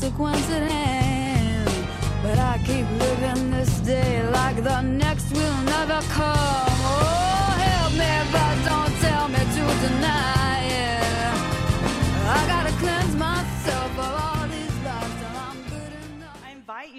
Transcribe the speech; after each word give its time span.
consequence 0.00 0.50
at 0.50 0.70
hand. 0.70 1.68
But 2.22 2.38
I 2.38 2.58
keep 2.64 2.86
living 3.00 3.50
this 3.50 3.80
day 3.80 4.22
like 4.30 4.62
the 4.62 4.80
next 4.82 5.32
will 5.32 5.62
never 5.64 6.00
come. 6.08 6.69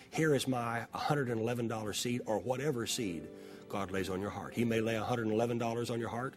Here 0.09 0.35
is 0.35 0.49
my 0.49 0.87
$111 0.95 1.95
seed 1.95 2.23
or 2.25 2.39
whatever 2.39 2.87
seed 2.87 3.29
God 3.69 3.91
lays 3.91 4.09
on 4.11 4.21
your 4.21 4.31
heart. 4.31 4.55
He 4.55 4.65
may 4.65 4.81
lay 4.81 4.95
$111 4.95 5.91
on 5.91 6.01
your 6.01 6.09
heart. 6.09 6.35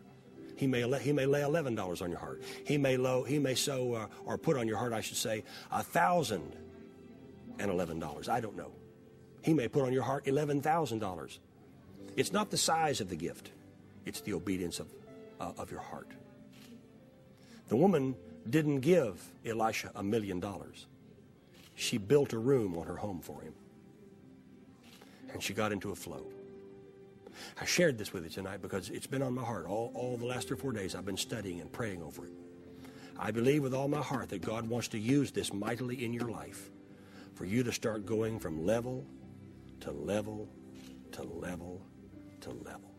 He 0.55 0.67
may, 0.67 0.81
he 0.99 1.11
may 1.11 1.25
lay 1.25 1.41
$11 1.41 2.01
on 2.01 2.11
your 2.11 2.19
heart. 2.19 2.41
He 2.65 2.77
may, 2.77 2.97
low, 2.97 3.23
he 3.23 3.39
may 3.39 3.55
sow 3.55 3.93
uh, 3.93 4.05
or 4.25 4.37
put 4.37 4.57
on 4.57 4.67
your 4.67 4.77
heart, 4.77 4.93
I 4.93 5.01
should 5.01 5.17
say, 5.17 5.43
$1,011. 5.71 8.29
I 8.29 8.39
don't 8.39 8.55
know. 8.55 8.71
He 9.41 9.53
may 9.53 9.67
put 9.67 9.83
on 9.83 9.91
your 9.93 10.03
heart 10.03 10.25
$11,000. 10.25 11.39
It's 12.15 12.31
not 12.31 12.51
the 12.51 12.57
size 12.57 13.01
of 13.01 13.09
the 13.09 13.15
gift, 13.15 13.49
it's 14.05 14.21
the 14.21 14.33
obedience 14.33 14.79
of, 14.79 14.87
uh, 15.39 15.53
of 15.57 15.71
your 15.71 15.79
heart. 15.79 16.11
The 17.69 17.75
woman 17.75 18.15
didn't 18.49 18.81
give 18.81 19.31
Elisha 19.45 19.91
a 19.95 20.03
million 20.03 20.39
dollars. 20.39 20.87
She 21.75 21.97
built 21.97 22.33
a 22.33 22.37
room 22.37 22.77
on 22.77 22.85
her 22.85 22.97
home 22.97 23.21
for 23.21 23.41
him. 23.41 23.53
And 25.33 25.41
she 25.41 25.53
got 25.53 25.71
into 25.71 25.91
a 25.91 25.95
flow. 25.95 26.25
I 27.59 27.65
shared 27.65 27.97
this 27.97 28.13
with 28.13 28.23
you 28.23 28.29
tonight 28.29 28.61
because 28.61 28.89
it's 28.89 29.07
been 29.07 29.21
on 29.21 29.33
my 29.33 29.43
heart 29.43 29.65
all, 29.65 29.91
all 29.93 30.17
the 30.17 30.25
last 30.25 30.47
three 30.47 30.55
or 30.55 30.59
four 30.59 30.71
days. 30.71 30.95
I've 30.95 31.05
been 31.05 31.17
studying 31.17 31.59
and 31.61 31.71
praying 31.71 32.01
over 32.01 32.25
it. 32.25 32.33
I 33.17 33.31
believe 33.31 33.61
with 33.61 33.73
all 33.73 33.87
my 33.87 34.01
heart 34.01 34.29
that 34.29 34.41
God 34.41 34.67
wants 34.67 34.87
to 34.89 34.99
use 34.99 35.31
this 35.31 35.53
mightily 35.53 36.03
in 36.03 36.13
your 36.13 36.29
life 36.29 36.69
for 37.35 37.45
you 37.45 37.63
to 37.63 37.71
start 37.71 38.05
going 38.05 38.39
from 38.39 38.65
level 38.65 39.05
to 39.81 39.91
level 39.91 40.49
to 41.11 41.23
level 41.23 41.81
to 42.41 42.49
level. 42.49 42.91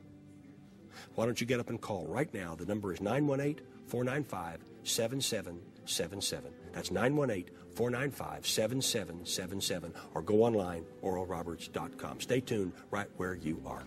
Why 1.15 1.27
don't 1.27 1.41
you 1.41 1.47
get 1.47 1.61
up 1.61 1.71
and 1.71 1.81
call 1.81 2.07
right 2.07 2.33
now? 2.33 2.55
The 2.55 2.67
number 2.67 2.93
is 2.93 3.01
918 3.01 3.65
495 3.87 4.61
7777. 4.85 6.53
That's 6.73 6.91
918 6.91 7.55
495 7.75 8.47
7777. 8.47 9.93
Or 10.15 10.23
go 10.23 10.43
online, 10.45 10.85
oralroberts.com. 11.03 12.21
Stay 12.21 12.41
tuned 12.41 12.73
right 12.91 13.09
where 13.17 13.35
you 13.35 13.61
are. 13.67 13.83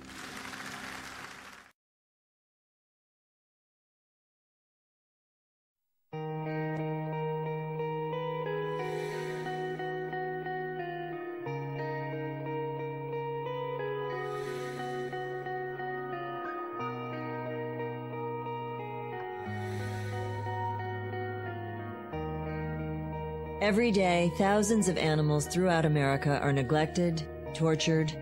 Every 23.65 23.89
day, 23.89 24.31
thousands 24.37 24.89
of 24.89 24.97
animals 24.99 25.47
throughout 25.47 25.85
America 25.85 26.37
are 26.39 26.53
neglected, 26.53 27.23
tortured, 27.55 28.13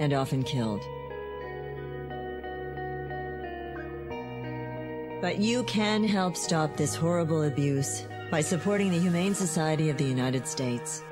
and 0.00 0.14
often 0.14 0.42
killed. 0.42 0.80
But 5.20 5.36
you 5.36 5.64
can 5.64 6.02
help 6.02 6.34
stop 6.34 6.78
this 6.78 6.94
horrible 6.94 7.42
abuse 7.42 8.06
by 8.30 8.40
supporting 8.40 8.90
the 8.90 8.98
Humane 8.98 9.34
Society 9.34 9.90
of 9.90 9.98
the 9.98 10.06
United 10.06 10.48
States. 10.48 11.02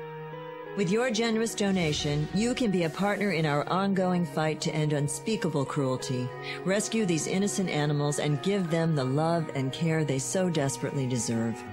With 0.77 0.89
your 0.89 1.11
generous 1.11 1.53
donation, 1.53 2.27
you 2.33 2.55
can 2.55 2.71
be 2.71 2.85
a 2.85 2.89
partner 2.89 3.33
in 3.33 3.45
our 3.45 3.69
ongoing 3.69 4.25
fight 4.25 4.61
to 4.61 4.73
end 4.73 4.93
unspeakable 4.93 5.65
cruelty, 5.65 6.27
rescue 6.63 7.05
these 7.05 7.27
innocent 7.27 7.69
animals, 7.69 8.17
and 8.17 8.41
give 8.41 8.71
them 8.71 8.95
the 8.95 9.05
love 9.05 9.47
and 9.53 9.71
care 9.71 10.03
they 10.03 10.17
so 10.17 10.49
desperately 10.49 11.05
deserve. 11.05 11.63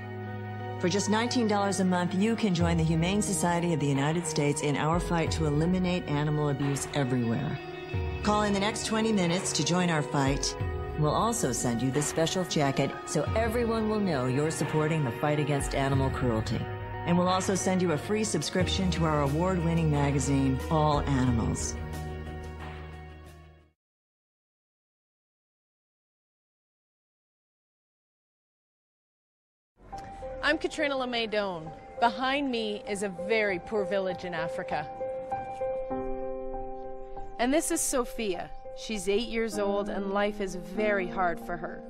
For 0.83 0.89
just 0.89 1.11
$19 1.11 1.79
a 1.79 1.85
month, 1.85 2.13
you 2.13 2.35
can 2.35 2.57
join 2.57 2.77
the 2.77 2.83
Humane 2.83 3.23
Society 3.23 3.73
of 3.73 3.79
the 3.79 3.87
United 3.87 4.27
States 4.27 4.63
in 4.63 4.77
our 4.77 4.99
fight 4.99 5.31
to 5.31 5.47
eliminate 5.47 6.05
animal 6.09 6.49
abuse 6.49 6.89
everywhere. 6.93 7.57
Call 8.25 8.43
in 8.43 8.53
the 8.53 8.59
next 8.59 8.87
20 8.87 9.13
minutes 9.13 9.53
to 9.53 9.65
join 9.65 9.91
our 9.91 10.03
fight. 10.03 10.57
We'll 10.99 11.15
also 11.15 11.53
send 11.53 11.83
you 11.83 11.93
this 11.93 12.07
special 12.07 12.43
jacket 12.43 12.91
so 13.07 13.23
everyone 13.37 13.91
will 13.91 14.01
know 14.01 14.27
you're 14.27 14.51
supporting 14.51 15.05
the 15.05 15.13
fight 15.13 15.39
against 15.39 15.77
animal 15.77 16.11
cruelty. 16.11 16.61
And 17.07 17.17
we'll 17.17 17.29
also 17.29 17.55
send 17.55 17.81
you 17.81 17.93
a 17.93 17.97
free 17.97 18.25
subscription 18.25 18.91
to 18.91 19.05
our 19.05 19.23
award 19.23 19.65
winning 19.65 19.89
magazine, 19.89 20.59
All 20.69 21.03
Animals. 21.03 21.77
I'm 30.53 30.59
Catriona 30.59 30.99
Le 30.99 31.07
May 31.07 31.27
Doan. 31.27 31.71
Behind 31.99 32.51
me 32.51 32.83
is 32.87 33.03
a 33.03 33.09
very 33.09 33.59
poor 33.59 33.87
village 33.87 34.27
in 34.27 34.35
Africa. 34.35 34.87
And 37.39 37.55
this 37.55 37.71
is 37.71 37.81
Sophia. 37.81 38.51
She's 38.77 39.09
eight 39.09 39.31
years 39.31 39.59
old, 39.59 39.89
and 39.89 40.13
life 40.13 40.43
is 40.43 40.57
very 40.57 41.09
hard 41.09 41.41
for 41.41 41.57
her. 41.57 41.83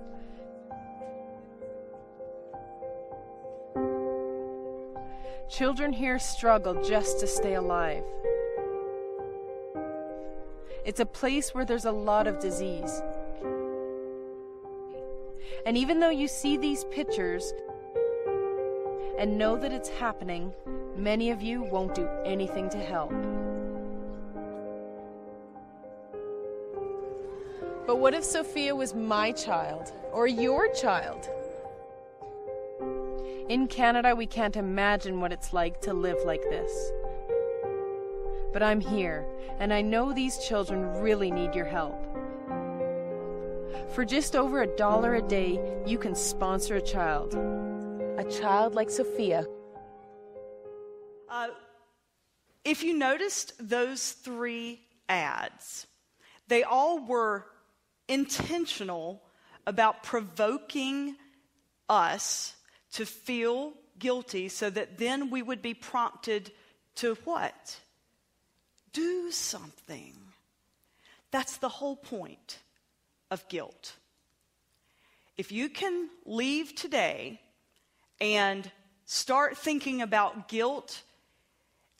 Children 5.50 5.92
here 5.92 6.20
struggle 6.20 6.84
just 6.84 7.18
to 7.18 7.26
stay 7.26 7.54
alive. 7.54 8.04
It's 10.84 11.00
a 11.00 11.06
place 11.06 11.52
where 11.52 11.64
there's 11.64 11.86
a 11.86 11.90
lot 11.90 12.28
of 12.28 12.38
disease. 12.38 13.02
And 15.66 15.76
even 15.76 15.98
though 15.98 16.10
you 16.10 16.28
see 16.28 16.56
these 16.56 16.84
pictures 16.84 17.52
and 19.22 19.38
know 19.38 19.56
that 19.56 19.70
it's 19.70 19.88
happening, 19.88 20.52
many 20.96 21.30
of 21.30 21.40
you 21.40 21.62
won't 21.62 21.94
do 21.94 22.08
anything 22.24 22.68
to 22.68 22.76
help. 22.76 23.12
But 27.86 28.00
what 28.00 28.14
if 28.14 28.24
Sophia 28.24 28.74
was 28.74 28.96
my 28.96 29.30
child 29.30 29.92
or 30.12 30.26
your 30.26 30.66
child? 30.74 31.28
In 33.48 33.68
Canada, 33.68 34.12
we 34.16 34.26
can't 34.26 34.56
imagine 34.56 35.20
what 35.20 35.30
it's 35.30 35.52
like 35.52 35.80
to 35.82 35.94
live 35.94 36.18
like 36.26 36.42
this. 36.50 36.90
But 38.52 38.64
I'm 38.64 38.80
here, 38.80 39.24
and 39.60 39.72
I 39.72 39.82
know 39.82 40.12
these 40.12 40.38
children 40.38 41.00
really 41.00 41.30
need 41.30 41.54
your 41.54 41.66
help. 41.66 41.94
For 43.94 44.04
just 44.04 44.34
over 44.34 44.62
a 44.62 44.76
dollar 44.76 45.14
a 45.14 45.22
day, 45.22 45.60
you 45.86 45.96
can 45.96 46.16
sponsor 46.16 46.74
a 46.74 46.82
child. 46.82 47.71
A 48.18 48.24
child 48.24 48.74
like 48.74 48.90
Sophia. 48.90 49.46
Uh, 51.30 51.48
if 52.62 52.82
you 52.82 52.92
noticed 52.92 53.54
those 53.58 54.12
three 54.12 54.80
ads, 55.08 55.86
they 56.46 56.62
all 56.62 56.98
were 56.98 57.46
intentional 58.08 59.22
about 59.66 60.02
provoking 60.02 61.16
us 61.88 62.54
to 62.92 63.06
feel 63.06 63.72
guilty 63.98 64.48
so 64.48 64.68
that 64.68 64.98
then 64.98 65.30
we 65.30 65.40
would 65.40 65.62
be 65.62 65.72
prompted 65.72 66.52
to 66.96 67.14
what? 67.24 67.80
Do 68.92 69.30
something. 69.30 70.14
That's 71.30 71.56
the 71.56 71.70
whole 71.70 71.96
point 71.96 72.58
of 73.30 73.48
guilt. 73.48 73.94
If 75.38 75.50
you 75.50 75.70
can 75.70 76.10
leave 76.26 76.74
today 76.74 77.40
and 78.22 78.70
start 79.04 79.58
thinking 79.58 80.00
about 80.00 80.46
guilt 80.48 81.02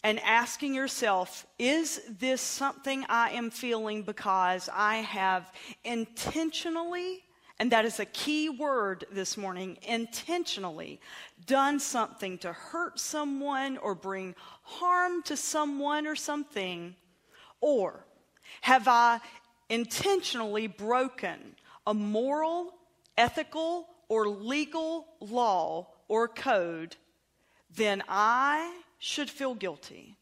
and 0.05 0.21
asking 0.21 0.73
yourself, 0.73 1.45
is 1.59 2.01
this 2.09 2.41
something 2.41 3.05
I 3.09 3.31
am 3.31 3.51
feeling 3.51 4.05
because 4.05 4.69
I 4.73 4.97
have 4.97 5.53
intentionally, 5.83 7.25
and 7.59 7.73
that 7.73 7.85
is 7.85 7.99
a 7.99 8.05
key 8.05 8.49
word 8.49 9.05
this 9.11 9.37
morning, 9.37 9.79
intentionally 9.83 11.01
done 11.45 11.81
something 11.81 12.39
to 12.39 12.53
hurt 12.53 13.01
someone 13.01 13.77
or 13.79 13.97
bring 13.97 14.37
harm 14.63 15.25
to 15.25 15.37
someone 15.37 16.07
or 16.07 16.15
something? 16.15 16.95
Or 17.61 18.07
have 18.61 18.87
I 18.87 19.19
intentionally 19.69 20.69
broken 20.69 21.57
a 21.85 21.95
moral, 21.95 22.75
ethical, 23.17 23.89
or 24.09 24.29
legal 24.29 25.07
law 25.21 25.89
or 26.09 26.29
code? 26.29 26.97
Then 27.75 28.03
I 28.09 28.83
should 28.99 29.31
feel 29.31 29.55
guilty. 29.55 30.17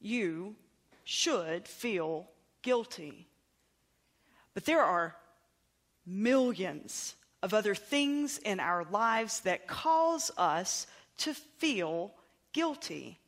You 0.00 0.56
should 1.04 1.68
feel 1.68 2.28
guilty. 2.62 3.26
But 4.54 4.64
there 4.64 4.82
are 4.82 5.16
millions 6.04 7.14
of 7.42 7.54
other 7.54 7.74
things 7.74 8.38
in 8.38 8.60
our 8.60 8.84
lives 8.90 9.40
that 9.40 9.66
cause 9.66 10.30
us 10.36 10.86
to 11.18 11.34
feel 11.34 12.12
guilty. 12.52 13.18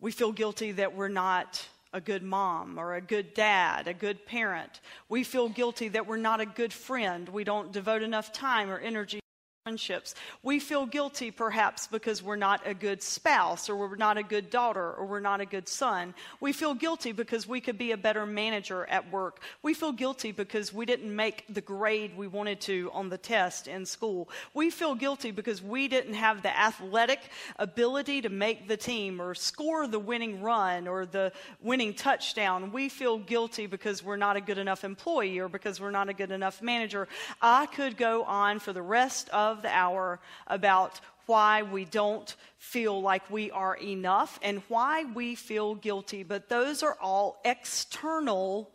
We 0.00 0.10
feel 0.10 0.32
guilty 0.32 0.72
that 0.72 0.94
we're 0.94 1.08
not 1.08 1.66
a 1.92 2.00
good 2.00 2.22
mom 2.22 2.78
or 2.78 2.94
a 2.94 3.00
good 3.00 3.34
dad, 3.34 3.88
a 3.88 3.94
good 3.94 4.26
parent. 4.26 4.80
We 5.08 5.24
feel 5.24 5.48
guilty 5.48 5.88
that 5.88 6.06
we're 6.06 6.18
not 6.18 6.40
a 6.40 6.46
good 6.46 6.72
friend. 6.72 7.28
We 7.28 7.44
don't 7.44 7.72
devote 7.72 8.02
enough 8.02 8.32
time 8.32 8.70
or 8.70 8.78
energy 8.78 9.20
friendships. 9.68 10.14
We 10.42 10.60
feel 10.60 10.86
guilty 10.86 11.30
perhaps 11.30 11.88
because 11.88 12.22
we're 12.22 12.36
not 12.36 12.62
a 12.64 12.72
good 12.72 13.02
spouse 13.02 13.68
or 13.68 13.76
we're 13.76 13.96
not 13.96 14.16
a 14.16 14.22
good 14.22 14.48
daughter 14.48 14.94
or 14.94 15.04
we're 15.04 15.20
not 15.20 15.42
a 15.42 15.44
good 15.44 15.68
son. 15.68 16.14
We 16.40 16.54
feel 16.54 16.72
guilty 16.72 17.12
because 17.12 17.46
we 17.46 17.60
could 17.60 17.76
be 17.76 17.92
a 17.92 17.98
better 17.98 18.24
manager 18.24 18.86
at 18.86 19.12
work. 19.12 19.42
We 19.62 19.74
feel 19.74 19.92
guilty 19.92 20.32
because 20.32 20.72
we 20.72 20.86
didn't 20.86 21.14
make 21.14 21.44
the 21.50 21.60
grade 21.60 22.16
we 22.16 22.28
wanted 22.28 22.62
to 22.62 22.90
on 22.94 23.10
the 23.10 23.18
test 23.18 23.68
in 23.68 23.84
school. 23.84 24.30
We 24.54 24.70
feel 24.70 24.94
guilty 24.94 25.32
because 25.32 25.62
we 25.62 25.86
didn't 25.86 26.14
have 26.14 26.40
the 26.40 26.58
athletic 26.58 27.20
ability 27.58 28.22
to 28.22 28.30
make 28.30 28.68
the 28.68 28.76
team 28.78 29.20
or 29.20 29.34
score 29.34 29.86
the 29.86 29.98
winning 29.98 30.40
run 30.40 30.88
or 30.88 31.04
the 31.04 31.30
winning 31.60 31.92
touchdown. 31.92 32.72
We 32.72 32.88
feel 32.88 33.18
guilty 33.18 33.66
because 33.66 34.02
we're 34.02 34.16
not 34.16 34.36
a 34.36 34.40
good 34.40 34.56
enough 34.56 34.82
employee 34.82 35.38
or 35.40 35.50
because 35.50 35.78
we're 35.78 35.90
not 35.90 36.08
a 36.08 36.14
good 36.14 36.30
enough 36.30 36.62
manager. 36.62 37.06
I 37.42 37.66
could 37.66 37.98
go 37.98 38.24
on 38.24 38.60
for 38.60 38.72
the 38.72 38.82
rest 38.82 39.28
of 39.30 39.57
of 39.58 39.62
the 39.62 39.76
hour 39.76 40.20
about 40.46 41.00
why 41.26 41.62
we 41.62 41.84
don't 41.84 42.34
feel 42.56 43.02
like 43.02 43.30
we 43.30 43.50
are 43.50 43.76
enough 43.76 44.38
and 44.42 44.62
why 44.68 45.04
we 45.04 45.34
feel 45.34 45.74
guilty. 45.74 46.22
But 46.22 46.48
those 46.48 46.82
are 46.82 46.96
all 47.00 47.40
external 47.44 48.70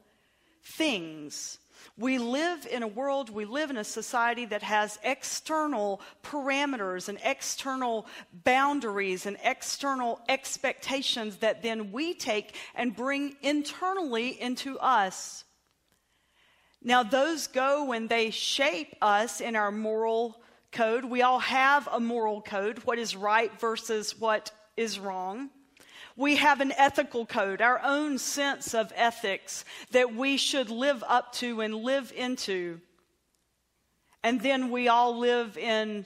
things. 0.63 1.57
We 1.97 2.17
live 2.17 2.65
in 2.69 2.81
a 2.81 2.87
world, 2.87 3.29
we 3.29 3.45
live 3.45 3.69
in 3.69 3.77
a 3.77 3.83
society 3.83 4.45
that 4.45 4.63
has 4.63 4.99
external 5.03 6.01
parameters 6.23 7.09
and 7.09 7.19
external 7.23 8.05
boundaries 8.43 9.25
and 9.25 9.37
external 9.43 10.19
expectations 10.29 11.37
that 11.37 11.61
then 11.61 11.91
we 11.91 12.13
take 12.13 12.55
and 12.73 12.95
bring 12.95 13.35
internally 13.41 14.29
into 14.29 14.79
us. 14.79 15.43
Now, 16.81 17.03
those 17.03 17.47
go 17.47 17.91
and 17.93 18.09
they 18.09 18.29
shape 18.29 18.95
us 19.01 19.39
in 19.39 19.55
our 19.55 19.71
moral 19.71 20.41
code. 20.73 21.05
We 21.05 21.21
all 21.21 21.39
have 21.39 21.87
a 21.91 21.99
moral 21.99 22.41
code, 22.41 22.79
what 22.79 22.99
is 22.99 23.15
right 23.15 23.51
versus 23.59 24.19
what 24.19 24.51
is 24.75 24.99
wrong. 24.99 25.49
We 26.15 26.35
have 26.35 26.61
an 26.61 26.73
ethical 26.77 27.25
code, 27.25 27.61
our 27.61 27.81
own 27.83 28.17
sense 28.17 28.75
of 28.75 28.91
ethics 28.95 29.65
that 29.91 30.13
we 30.13 30.37
should 30.37 30.69
live 30.69 31.03
up 31.07 31.33
to 31.33 31.61
and 31.61 31.73
live 31.73 32.11
into. 32.15 32.81
And 34.23 34.39
then 34.41 34.69
we 34.69 34.87
all 34.87 35.17
live 35.17 35.57
in 35.57 36.05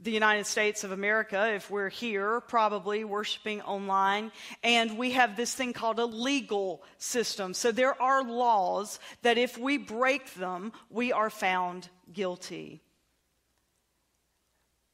the 0.00 0.12
United 0.12 0.46
States 0.46 0.84
of 0.84 0.92
America, 0.92 1.52
if 1.54 1.70
we're 1.70 1.88
here, 1.88 2.40
probably 2.40 3.04
worshiping 3.04 3.62
online. 3.62 4.30
And 4.62 4.96
we 4.96 5.12
have 5.12 5.36
this 5.36 5.54
thing 5.54 5.72
called 5.72 5.98
a 5.98 6.04
legal 6.04 6.82
system. 6.98 7.52
So 7.52 7.72
there 7.72 8.00
are 8.00 8.22
laws 8.22 9.00
that 9.22 9.38
if 9.38 9.58
we 9.58 9.76
break 9.76 10.34
them, 10.34 10.72
we 10.88 11.12
are 11.12 11.30
found 11.30 11.88
guilty. 12.12 12.80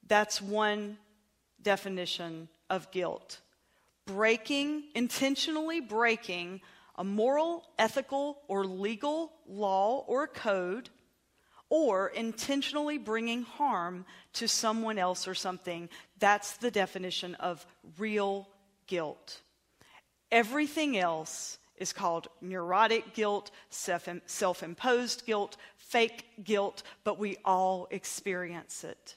That's 0.06 0.40
one 0.40 0.98
definition 1.62 2.48
of 2.70 2.90
guilt. 2.90 3.40
Breaking, 4.06 4.84
intentionally 4.94 5.80
breaking 5.80 6.60
a 6.96 7.04
moral, 7.04 7.64
ethical, 7.78 8.38
or 8.46 8.64
legal 8.64 9.32
law 9.48 10.04
or 10.06 10.26
code, 10.26 10.90
or 11.68 12.08
intentionally 12.08 12.98
bringing 12.98 13.42
harm 13.42 14.04
to 14.34 14.46
someone 14.46 14.98
else 14.98 15.26
or 15.26 15.34
something. 15.34 15.88
That's 16.18 16.56
the 16.58 16.70
definition 16.70 17.34
of 17.36 17.66
real 17.98 18.48
guilt. 18.86 19.40
Everything 20.30 20.96
else 20.96 21.58
is 21.76 21.92
called 21.92 22.28
neurotic 22.40 23.14
guilt, 23.14 23.50
self 23.70 24.62
imposed 24.62 25.26
guilt, 25.26 25.56
fake 25.76 26.44
guilt, 26.44 26.82
but 27.02 27.18
we 27.18 27.38
all 27.44 27.88
experience 27.90 28.84
it. 28.84 29.16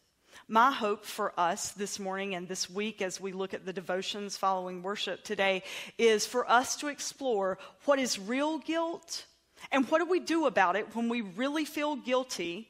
My 0.50 0.72
hope 0.72 1.04
for 1.04 1.38
us 1.38 1.72
this 1.72 2.00
morning 2.00 2.34
and 2.34 2.48
this 2.48 2.70
week 2.70 3.02
as 3.02 3.20
we 3.20 3.34
look 3.34 3.54
at 3.54 3.66
the 3.66 3.74
devotions 3.74 4.38
following 4.38 4.82
worship 4.82 5.26
today 5.26 5.62
is 5.98 6.26
for 6.26 6.50
us 6.50 6.78
to 6.78 6.88
explore 6.88 7.58
what 7.84 8.00
is 8.00 8.18
real 8.18 8.58
guilt 8.58 9.26
and 9.74 9.86
what 9.90 10.00
do 10.00 10.06
we 10.06 10.22
do 10.22 10.46
about 10.46 10.78
it 10.78 10.96
when 10.96 11.10
we 11.10 11.20
really 11.20 11.66
feel 11.66 11.98
guilty, 11.98 12.70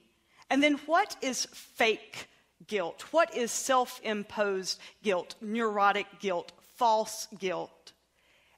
and 0.50 0.64
then 0.64 0.80
what 0.88 1.18
is 1.22 1.46
fake 1.52 2.28
guilt? 2.66 3.04
What 3.12 3.36
is 3.36 3.52
self 3.52 4.02
imposed 4.04 4.80
guilt, 5.04 5.36
neurotic 5.40 6.08
guilt, 6.20 6.54
false 6.78 7.28
guilt? 7.38 7.92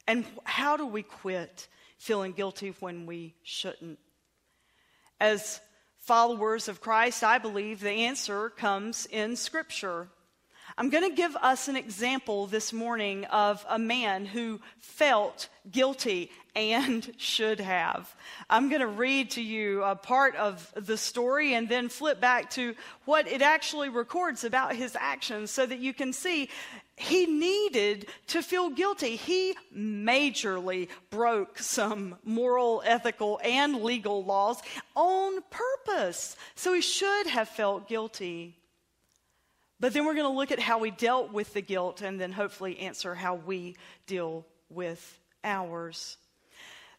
And 0.08 0.26
how 0.46 0.78
do 0.78 0.86
we 0.86 1.04
quit 1.04 1.68
feeling 1.98 2.32
guilty 2.32 2.74
when 2.80 3.06
we 3.06 3.36
shouldn't? 3.44 4.00
As 5.20 5.60
followers 6.10 6.68
of 6.68 6.82
Christ, 6.82 7.24
I 7.24 7.38
believe 7.38 7.82
the 7.82 7.92
answer 7.92 8.50
comes 8.50 9.06
in 9.12 9.36
Scripture. 9.36 10.08
I'm 10.76 10.90
going 10.90 11.08
to 11.08 11.16
give 11.16 11.36
us 11.36 11.68
an 11.68 11.76
example 11.76 12.48
this 12.48 12.74
morning 12.74 13.26
of 13.26 13.64
a 13.70 13.78
man 13.78 14.26
who 14.26 14.60
felt 14.80 15.50
guilty 15.70 16.32
and 16.56 17.08
should 17.18 17.60
have. 17.60 18.12
I'm 18.50 18.70
going 18.70 18.82
to 18.82 18.88
read 18.88 19.30
to 19.32 19.44
you 19.44 19.84
a 19.84 19.96
part 19.96 20.36
of 20.36 20.74
the 20.76 20.98
story 20.98 21.54
and 21.54 21.70
then 21.70 21.90
flip 21.90 22.20
back 22.20 22.50
to 22.52 22.74
what 23.06 23.28
it 23.28 23.44
actually 23.44 23.90
records 23.90 24.44
about 24.44 24.76
his 24.76 24.98
actions 25.00 25.52
so 25.52 25.64
that 25.64 25.78
you 25.78 25.94
can 25.94 26.12
see 26.12 26.50
he 27.00 27.26
needed 27.26 28.08
to 28.28 28.42
feel 28.42 28.70
guilty. 28.70 29.16
He 29.16 29.56
majorly 29.74 30.90
broke 31.10 31.58
some 31.58 32.18
moral, 32.26 32.84
ethical, 32.86 33.40
and 33.42 33.82
legal 33.84 34.26
laws 34.26 34.62
on 34.96 35.42
purpose. 35.50 36.36
So 36.56 36.74
he 36.74 36.82
should 36.82 37.28
have 37.28 37.48
felt 37.48 37.88
guilty. 37.88 38.58
But 39.80 39.94
then 39.94 40.04
we're 40.04 40.14
going 40.14 40.30
to 40.30 40.38
look 40.38 40.52
at 40.52 40.60
how 40.60 40.80
we 40.80 40.92
dealt 40.92 41.32
with 41.32 41.54
the 41.54 41.62
guilt 41.62 42.02
and 42.02 42.20
then 42.20 42.34
hopefully 42.34 42.80
answer 42.80 43.16
how 43.16 43.36
we 43.36 43.78
deal 44.06 44.46
with 44.70 45.20
ours. 45.42 46.18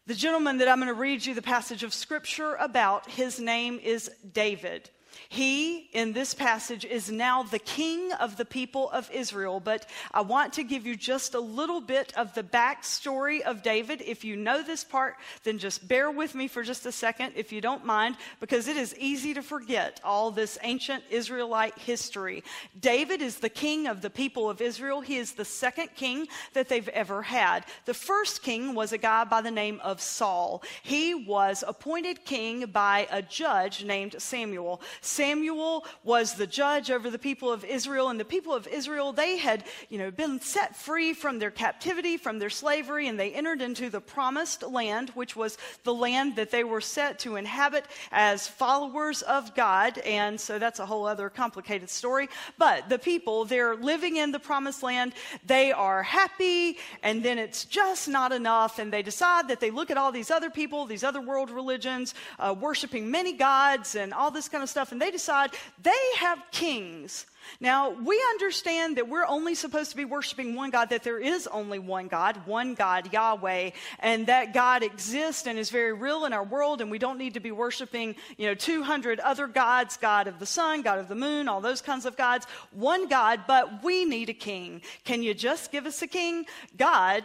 The 0.07 0.15
gentleman 0.15 0.57
that 0.57 0.67
I'm 0.67 0.79
going 0.79 0.87
to 0.87 0.95
read 0.95 1.23
you 1.23 1.35
the 1.35 1.43
passage 1.43 1.83
of 1.83 1.93
scripture 1.93 2.55
about, 2.55 3.07
his 3.07 3.39
name 3.39 3.79
is 3.79 4.09
David. 4.33 4.89
He, 5.29 5.89
in 5.93 6.13
this 6.13 6.33
passage, 6.33 6.85
is 6.85 7.11
now 7.11 7.43
the 7.43 7.59
king 7.59 8.11
of 8.13 8.37
the 8.37 8.45
people 8.45 8.89
of 8.91 9.09
Israel. 9.11 9.59
But 9.59 9.87
I 10.13 10.21
want 10.21 10.53
to 10.53 10.63
give 10.63 10.85
you 10.85 10.95
just 10.95 11.33
a 11.33 11.39
little 11.39 11.81
bit 11.81 12.13
of 12.17 12.33
the 12.33 12.43
backstory 12.43 13.41
of 13.41 13.63
David. 13.63 14.01
If 14.01 14.23
you 14.23 14.35
know 14.35 14.61
this 14.61 14.83
part, 14.83 15.15
then 15.43 15.57
just 15.57 15.87
bear 15.87 16.11
with 16.11 16.35
me 16.35 16.47
for 16.47 16.63
just 16.63 16.85
a 16.85 16.91
second, 16.91 17.33
if 17.35 17.51
you 17.51 17.61
don't 17.61 17.85
mind, 17.85 18.17
because 18.39 18.67
it 18.67 18.77
is 18.77 18.95
easy 18.97 19.33
to 19.33 19.41
forget 19.41 19.99
all 20.03 20.31
this 20.31 20.57
ancient 20.63 21.03
Israelite 21.09 21.77
history. 21.77 22.43
David 22.79 23.21
is 23.21 23.37
the 23.37 23.49
king 23.49 23.87
of 23.87 24.01
the 24.01 24.09
people 24.09 24.49
of 24.49 24.61
Israel. 24.61 25.01
He 25.01 25.17
is 25.17 25.33
the 25.33 25.45
second 25.45 25.89
king 25.95 26.27
that 26.53 26.69
they've 26.69 26.87
ever 26.89 27.21
had. 27.21 27.65
The 27.85 27.93
first 27.93 28.43
king 28.43 28.75
was 28.75 28.91
a 28.91 28.97
guy 28.97 29.23
by 29.23 29.41
the 29.41 29.51
name 29.51 29.79
of 29.83 30.01
Saul. 30.01 30.63
He 30.83 31.13
was 31.13 31.63
appointed 31.67 32.25
king 32.25 32.65
by 32.67 33.07
a 33.11 33.21
judge 33.21 33.83
named 33.83 34.15
Samuel. 34.17 34.81
Samuel 35.01 35.85
was 36.03 36.35
the 36.35 36.47
judge 36.47 36.91
over 36.91 37.09
the 37.09 37.17
people 37.17 37.51
of 37.51 37.65
Israel, 37.65 38.09
and 38.09 38.19
the 38.19 38.25
people 38.25 38.53
of 38.53 38.67
Israel, 38.67 39.11
they 39.11 39.37
had, 39.37 39.63
you 39.89 39.97
know, 39.97 40.11
been 40.11 40.39
set 40.39 40.75
free 40.75 41.13
from 41.13 41.39
their 41.39 41.49
captivity, 41.49 42.17
from 42.17 42.37
their 42.37 42.51
slavery, 42.51 43.07
and 43.07 43.19
they 43.19 43.33
entered 43.33 43.61
into 43.61 43.89
the 43.89 43.99
promised 43.99 44.61
land, 44.61 45.09
which 45.09 45.35
was 45.35 45.57
the 45.83 45.93
land 45.93 46.35
that 46.35 46.51
they 46.51 46.63
were 46.63 46.81
set 46.81 47.17
to 47.19 47.35
inhabit 47.35 47.85
as 48.11 48.47
followers 48.47 49.23
of 49.23 49.55
God. 49.55 49.97
And 49.99 50.39
so 50.39 50.59
that's 50.59 50.79
a 50.79 50.85
whole 50.85 51.07
other 51.07 51.29
complicated 51.29 51.89
story. 51.89 52.29
But 52.59 52.87
the 52.87 52.99
people, 52.99 53.45
they're 53.45 53.75
living 53.75 54.17
in 54.17 54.31
the 54.31 54.39
promised 54.39 54.83
land, 54.83 55.13
they 55.45 55.71
are 55.71 56.03
happy, 56.03 56.77
and 57.01 57.23
then 57.23 57.39
it's 57.39 57.65
just 57.65 58.07
not 58.07 58.31
enough, 58.31 58.77
and 58.77 58.93
they 58.93 59.01
decide 59.01 59.47
that 59.47 59.59
they 59.59 59.71
look 59.71 59.89
at 59.89 59.97
all 59.97 60.11
these 60.11 60.29
other 60.29 60.51
people, 60.51 60.85
these 60.85 61.03
other 61.03 61.21
world 61.21 61.49
religions, 61.49 62.13
uh, 62.37 62.53
worshiping 62.57 63.09
many 63.09 63.33
gods 63.33 63.95
and 63.95 64.13
all 64.13 64.29
this 64.29 64.47
kind 64.47 64.63
of 64.63 64.69
and 64.91 65.01
they 65.01 65.11
decide 65.11 65.51
they 65.81 65.91
have 66.17 66.39
kings. 66.51 67.25
Now, 67.59 67.89
we 67.89 68.23
understand 68.29 68.97
that 68.97 69.07
we're 69.07 69.25
only 69.25 69.55
supposed 69.55 69.91
to 69.91 69.97
be 69.97 70.05
worshiping 70.05 70.55
one 70.55 70.69
God, 70.69 70.89
that 70.89 71.03
there 71.03 71.19
is 71.19 71.47
only 71.47 71.79
one 71.79 72.07
God, 72.07 72.45
one 72.45 72.75
God, 72.75 73.11
Yahweh, 73.11 73.71
and 73.99 74.27
that 74.27 74.53
God 74.53 74.83
exists 74.83 75.47
and 75.47 75.57
is 75.57 75.69
very 75.69 75.93
real 75.93 76.25
in 76.25 76.33
our 76.33 76.43
world, 76.43 76.81
and 76.81 76.91
we 76.91 76.99
don't 76.99 77.17
need 77.17 77.33
to 77.33 77.39
be 77.39 77.51
worshiping, 77.51 78.15
you 78.37 78.47
know, 78.47 78.53
200 78.53 79.19
other 79.19 79.47
gods 79.47 79.97
God 79.97 80.27
of 80.27 80.39
the 80.39 80.45
sun, 80.45 80.81
God 80.81 80.99
of 80.99 81.07
the 81.07 81.15
moon, 81.15 81.47
all 81.47 81.61
those 81.61 81.81
kinds 81.81 82.05
of 82.05 82.15
gods. 82.15 82.45
One 82.71 83.07
God, 83.07 83.41
but 83.47 83.83
we 83.83 84.05
need 84.05 84.29
a 84.29 84.33
king. 84.33 84.81
Can 85.03 85.23
you 85.23 85.33
just 85.33 85.71
give 85.71 85.85
us 85.85 86.01
a 86.01 86.07
king? 86.07 86.45
God 86.77 87.23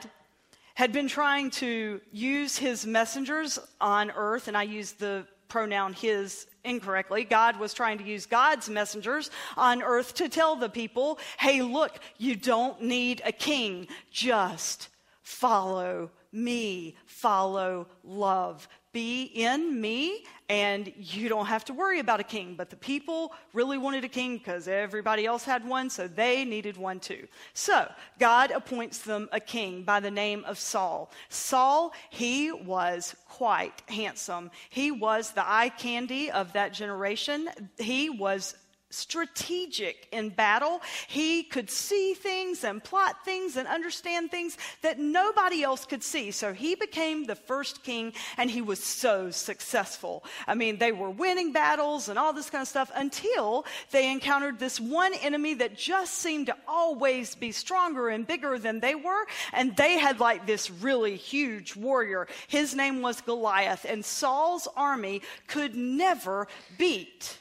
had 0.74 0.92
been 0.92 1.08
trying 1.08 1.50
to 1.50 2.00
use 2.12 2.58
his 2.58 2.86
messengers 2.86 3.58
on 3.80 4.10
earth, 4.14 4.48
and 4.48 4.56
I 4.56 4.64
use 4.64 4.92
the 4.92 5.26
pronoun 5.48 5.92
his 5.92 6.46
incorrectly. 6.66 7.24
God 7.24 7.58
was 7.58 7.72
trying 7.72 7.98
to 7.98 8.04
use 8.04 8.26
God's 8.26 8.68
messengers 8.68 9.30
on 9.56 9.82
earth 9.82 10.14
to 10.14 10.28
tell 10.28 10.56
the 10.56 10.68
people, 10.68 11.18
hey, 11.38 11.62
look, 11.62 11.98
you 12.18 12.36
don't 12.36 12.82
need 12.82 13.22
a 13.24 13.32
king. 13.32 13.88
Just 14.10 14.88
follow 15.22 16.10
me, 16.32 16.96
follow 17.06 17.86
love. 18.04 18.68
Be 18.96 19.24
in 19.24 19.78
me, 19.78 20.24
and 20.48 20.90
you 20.96 21.28
don't 21.28 21.44
have 21.44 21.66
to 21.66 21.74
worry 21.74 22.00
about 22.00 22.18
a 22.18 22.24
king. 22.24 22.54
But 22.56 22.70
the 22.70 22.76
people 22.76 23.34
really 23.52 23.76
wanted 23.76 24.04
a 24.04 24.08
king 24.08 24.38
because 24.38 24.68
everybody 24.68 25.26
else 25.26 25.44
had 25.44 25.68
one, 25.68 25.90
so 25.90 26.08
they 26.08 26.46
needed 26.46 26.78
one 26.78 26.98
too. 26.98 27.28
So 27.52 27.92
God 28.18 28.52
appoints 28.52 29.00
them 29.00 29.28
a 29.32 29.38
king 29.38 29.82
by 29.82 30.00
the 30.00 30.10
name 30.10 30.46
of 30.46 30.58
Saul. 30.58 31.10
Saul, 31.28 31.92
he 32.08 32.50
was 32.52 33.14
quite 33.28 33.82
handsome. 33.86 34.50
He 34.70 34.90
was 34.90 35.32
the 35.32 35.46
eye 35.46 35.68
candy 35.68 36.30
of 36.30 36.54
that 36.54 36.72
generation. 36.72 37.50
He 37.76 38.08
was 38.08 38.56
strategic 38.96 40.08
in 40.10 40.30
battle. 40.30 40.80
He 41.06 41.42
could 41.42 41.70
see 41.70 42.14
things 42.14 42.64
and 42.64 42.82
plot 42.82 43.24
things 43.24 43.56
and 43.56 43.68
understand 43.68 44.30
things 44.30 44.56
that 44.82 44.98
nobody 44.98 45.62
else 45.62 45.84
could 45.84 46.02
see. 46.02 46.30
So 46.30 46.52
he 46.52 46.74
became 46.74 47.24
the 47.24 47.34
first 47.34 47.84
king 47.84 48.14
and 48.38 48.50
he 48.50 48.62
was 48.62 48.82
so 48.82 49.30
successful. 49.30 50.24
I 50.46 50.54
mean, 50.54 50.78
they 50.78 50.92
were 50.92 51.10
winning 51.10 51.52
battles 51.52 52.08
and 52.08 52.18
all 52.18 52.32
this 52.32 52.50
kind 52.50 52.62
of 52.62 52.68
stuff 52.68 52.90
until 52.94 53.66
they 53.90 54.10
encountered 54.10 54.58
this 54.58 54.80
one 54.80 55.14
enemy 55.14 55.54
that 55.54 55.76
just 55.76 56.14
seemed 56.14 56.46
to 56.46 56.56
always 56.66 57.34
be 57.34 57.52
stronger 57.52 58.08
and 58.08 58.26
bigger 58.26 58.58
than 58.58 58.80
they 58.80 58.94
were. 58.94 59.26
And 59.52 59.76
they 59.76 59.98
had 59.98 60.20
like 60.20 60.46
this 60.46 60.70
really 60.70 61.16
huge 61.16 61.76
warrior. 61.76 62.26
His 62.48 62.74
name 62.74 63.02
was 63.02 63.20
Goliath 63.20 63.84
and 63.88 64.04
Saul's 64.04 64.66
army 64.76 65.22
could 65.46 65.74
never 65.74 66.48
beat 66.78 67.38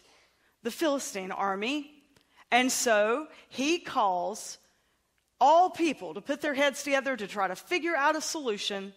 the 0.66 0.72
Philistine 0.72 1.32
army. 1.32 1.92
And 2.52 2.72
so 2.72 3.28
he 3.50 3.80
calls 3.80 4.58
all 5.40 5.70
people 5.70 6.16
to 6.16 6.22
put 6.22 6.42
their 6.42 6.56
heads 6.56 6.82
together 6.84 7.16
to 7.16 7.28
try 7.28 7.48
to 7.48 7.56
figure 7.56 7.96
out 7.96 8.16
a 8.16 8.22
solution. 8.22 8.92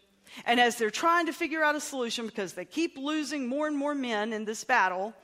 And 0.46 0.58
as 0.58 0.76
they're 0.76 0.90
trying 0.90 1.26
to 1.26 1.32
figure 1.32 1.62
out 1.62 1.76
a 1.76 1.80
solution, 1.80 2.24
because 2.24 2.54
they 2.54 2.64
keep 2.64 2.96
losing 2.96 3.46
more 3.46 3.66
and 3.66 3.76
more 3.76 3.94
men 3.94 4.32
in 4.32 4.46
this 4.46 4.64
battle, 4.64 5.14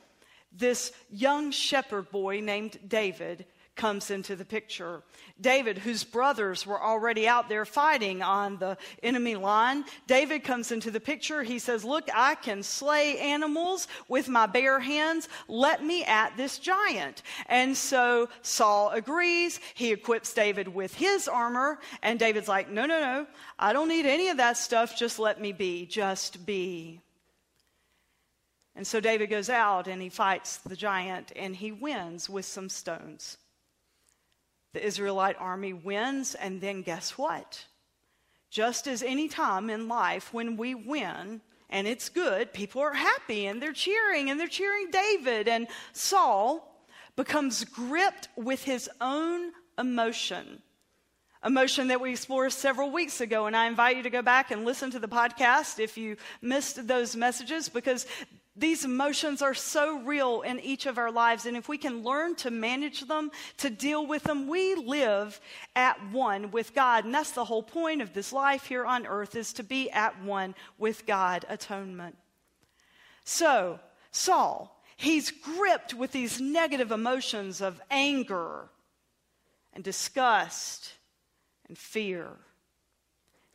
this 0.52 0.92
young 1.10 1.50
shepherd 1.50 2.10
boy 2.10 2.40
named 2.40 2.78
David 2.86 3.46
comes 3.76 4.10
into 4.10 4.36
the 4.36 4.44
picture. 4.44 5.02
David, 5.40 5.78
whose 5.78 6.04
brothers 6.04 6.66
were 6.66 6.80
already 6.80 7.26
out 7.26 7.48
there 7.48 7.64
fighting 7.64 8.22
on 8.22 8.58
the 8.58 8.76
enemy 9.02 9.34
line, 9.34 9.84
David 10.06 10.44
comes 10.44 10.70
into 10.70 10.90
the 10.90 11.00
picture. 11.00 11.42
He 11.42 11.58
says, 11.58 11.84
Look, 11.84 12.08
I 12.14 12.36
can 12.36 12.62
slay 12.62 13.18
animals 13.18 13.88
with 14.08 14.28
my 14.28 14.46
bare 14.46 14.80
hands. 14.80 15.28
Let 15.48 15.84
me 15.84 16.04
at 16.04 16.36
this 16.36 16.58
giant. 16.58 17.22
And 17.46 17.76
so 17.76 18.28
Saul 18.42 18.90
agrees. 18.90 19.60
He 19.74 19.92
equips 19.92 20.32
David 20.32 20.68
with 20.68 20.94
his 20.94 21.26
armor. 21.26 21.80
And 22.02 22.18
David's 22.18 22.48
like, 22.48 22.70
No, 22.70 22.86
no, 22.86 23.00
no. 23.00 23.26
I 23.58 23.72
don't 23.72 23.88
need 23.88 24.06
any 24.06 24.28
of 24.28 24.36
that 24.36 24.56
stuff. 24.56 24.96
Just 24.96 25.18
let 25.18 25.40
me 25.40 25.52
be. 25.52 25.86
Just 25.86 26.46
be. 26.46 27.00
And 28.76 28.86
so 28.86 29.00
David 29.00 29.30
goes 29.30 29.48
out 29.48 29.86
and 29.86 30.02
he 30.02 30.08
fights 30.08 30.58
the 30.58 30.76
giant 30.76 31.32
and 31.36 31.54
he 31.54 31.70
wins 31.70 32.28
with 32.28 32.44
some 32.44 32.68
stones. 32.68 33.38
The 34.74 34.84
Israelite 34.84 35.36
army 35.38 35.72
wins, 35.72 36.34
and 36.34 36.60
then 36.60 36.82
guess 36.82 37.16
what? 37.16 37.64
Just 38.50 38.86
as 38.86 39.02
any 39.02 39.28
time 39.28 39.70
in 39.70 39.88
life 39.88 40.34
when 40.34 40.56
we 40.56 40.74
win 40.74 41.40
and 41.70 41.86
it's 41.86 42.08
good, 42.08 42.52
people 42.52 42.82
are 42.82 42.92
happy 42.92 43.46
and 43.46 43.62
they're 43.62 43.72
cheering 43.72 44.30
and 44.30 44.38
they're 44.38 44.46
cheering 44.46 44.90
David. 44.90 45.48
And 45.48 45.66
Saul 45.92 46.86
becomes 47.16 47.64
gripped 47.64 48.28
with 48.36 48.62
his 48.62 48.90
own 49.00 49.52
emotion 49.78 50.60
emotion 51.44 51.88
that 51.88 52.00
we 52.00 52.10
explored 52.10 52.52
several 52.52 52.90
weeks 52.90 53.20
ago. 53.20 53.46
And 53.46 53.56
I 53.56 53.66
invite 53.66 53.96
you 53.98 54.02
to 54.04 54.10
go 54.10 54.22
back 54.22 54.50
and 54.50 54.64
listen 54.64 54.90
to 54.92 54.98
the 54.98 55.08
podcast 55.08 55.78
if 55.78 55.98
you 55.98 56.16
missed 56.40 56.86
those 56.88 57.14
messages 57.14 57.68
because 57.68 58.06
these 58.56 58.84
emotions 58.84 59.42
are 59.42 59.54
so 59.54 59.98
real 60.00 60.42
in 60.42 60.60
each 60.60 60.86
of 60.86 60.96
our 60.96 61.10
lives, 61.10 61.44
and 61.44 61.56
if 61.56 61.68
we 61.68 61.76
can 61.76 62.04
learn 62.04 62.36
to 62.36 62.52
manage 62.52 63.00
them, 63.08 63.32
to 63.58 63.68
deal 63.68 64.06
with 64.06 64.22
them, 64.22 64.46
we 64.46 64.76
live 64.76 65.40
at 65.74 65.96
one 66.12 66.52
with 66.52 66.72
God. 66.72 67.04
And 67.04 67.12
that's 67.12 67.32
the 67.32 67.44
whole 67.44 67.64
point 67.64 68.00
of 68.00 68.12
this 68.12 68.32
life 68.32 68.66
here 68.66 68.84
on 68.84 69.06
earth 69.06 69.34
is 69.34 69.52
to 69.54 69.64
be 69.64 69.90
at 69.90 70.22
one 70.22 70.54
with 70.78 71.04
God, 71.04 71.44
atonement. 71.48 72.16
So, 73.24 73.80
Saul, 74.12 74.80
he's 74.96 75.32
gripped 75.32 75.92
with 75.92 76.12
these 76.12 76.40
negative 76.40 76.92
emotions 76.92 77.60
of 77.60 77.80
anger 77.90 78.68
and 79.72 79.82
disgust 79.82 80.92
and 81.66 81.76
fear. 81.76 82.28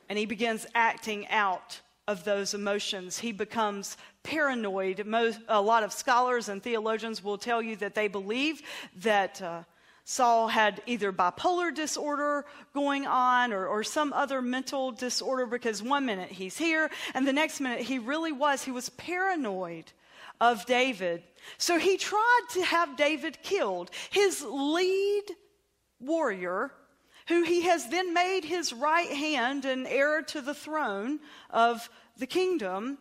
And 0.10 0.20
he 0.20 0.26
begins 0.26 0.66
acting 0.76 1.26
out 1.30 1.80
of 2.10 2.24
those 2.24 2.56
emotions. 2.56 3.20
He 3.20 3.32
becomes 3.32 3.96
paranoid. 4.30 5.08
Most, 5.08 5.40
a 5.48 5.60
lot 5.60 5.82
of 5.82 5.92
scholars 5.92 6.50
and 6.50 6.62
theologians 6.62 7.24
will 7.24 7.40
tell 7.40 7.64
you 7.64 7.76
that 7.78 7.96
they 7.96 8.08
believe 8.08 8.62
that 8.98 9.42
uh, 9.42 9.64
Saul 10.04 10.48
had 10.48 10.84
either 10.86 11.12
bipolar 11.12 11.74
disorder 11.74 12.46
going 12.72 13.08
on 13.08 13.52
or, 13.52 13.66
or, 13.66 13.84
some 13.84 14.14
other 14.14 14.40
mental 14.40 14.92
disorder 14.92 15.48
because 15.48 15.82
one 15.82 16.06
minute 16.06 16.32
he's 16.32 16.58
here 16.58 16.92
and 17.16 17.28
the 17.28 17.34
next 17.34 17.60
minute 17.60 17.82
he 17.82 17.98
really 17.98 18.32
was. 18.32 18.64
He 18.64 18.72
was 18.72 18.90
paranoid 18.90 19.92
of 20.40 20.64
David. 20.68 21.24
So 21.58 21.80
he 21.80 21.98
tried 21.98 22.46
to 22.52 22.64
have 22.64 22.98
David 22.98 23.42
killed. 23.42 23.90
His 24.12 24.44
lead 24.48 25.24
warrior, 26.00 26.72
who 27.28 27.42
he 27.42 27.62
has 27.62 27.90
then 27.90 28.14
made 28.14 28.44
his 28.44 28.74
right 28.74 29.10
hand 29.10 29.66
and 29.66 29.88
heir 29.88 30.22
to 30.22 30.42
the 30.42 30.54
throne 30.54 31.20
of 31.50 31.90
the 32.18 32.28
kingdom, 32.28 33.00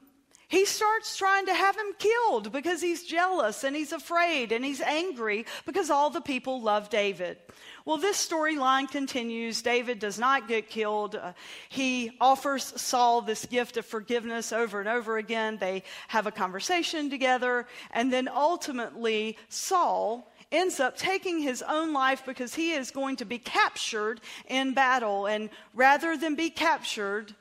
he 0.49 0.65
starts 0.65 1.15
trying 1.15 1.45
to 1.45 1.55
have 1.55 1.77
him 1.77 1.93
killed 1.99 2.53
because 2.53 2.81
he's 2.81 3.05
jealous 3.05 3.65
and 3.65 3.77
he's 3.77 3.93
afraid 3.93 4.51
and 4.51 4.65
he's 4.65 4.81
angry 4.81 5.45
because 5.67 5.91
all 5.91 6.09
the 6.09 6.23
people 6.23 6.63
love 6.63 6.89
David. 6.89 7.37
Well, 7.85 7.99
this 7.99 8.27
storyline 8.27 8.91
continues. 8.91 9.61
David 9.61 9.99
does 9.99 10.19
not 10.19 10.49
get 10.49 10.71
killed. 10.71 11.17
Uh, 11.17 11.35
he 11.69 12.17
offers 12.19 12.65
Saul 12.81 13.21
this 13.21 13.45
gift 13.45 13.77
of 13.77 13.85
forgiveness 13.85 14.51
over 14.51 14.81
and 14.81 14.89
over 14.89 15.19
again. 15.19 15.59
They 15.59 15.83
have 16.09 16.27
a 16.27 16.33
conversation 16.33 17.11
together. 17.11 17.67
And 17.91 18.11
then 18.11 18.27
ultimately, 18.27 19.37
Saul 19.51 20.33
ends 20.51 20.81
up 20.81 20.97
taking 20.97 21.41
his 21.41 21.63
own 21.63 21.93
life 21.93 22.23
because 22.25 22.55
he 22.55 22.73
is 22.73 22.91
going 22.91 23.17
to 23.17 23.27
be 23.27 23.39
captured 23.39 24.23
in 24.49 24.73
battle. 24.73 25.27
And 25.27 25.51
rather 25.75 26.17
than 26.17 26.37
be 26.37 26.49
captured, 26.49 27.35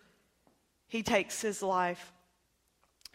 he 0.90 1.04
takes 1.04 1.42
his 1.42 1.64
life. 1.64 2.12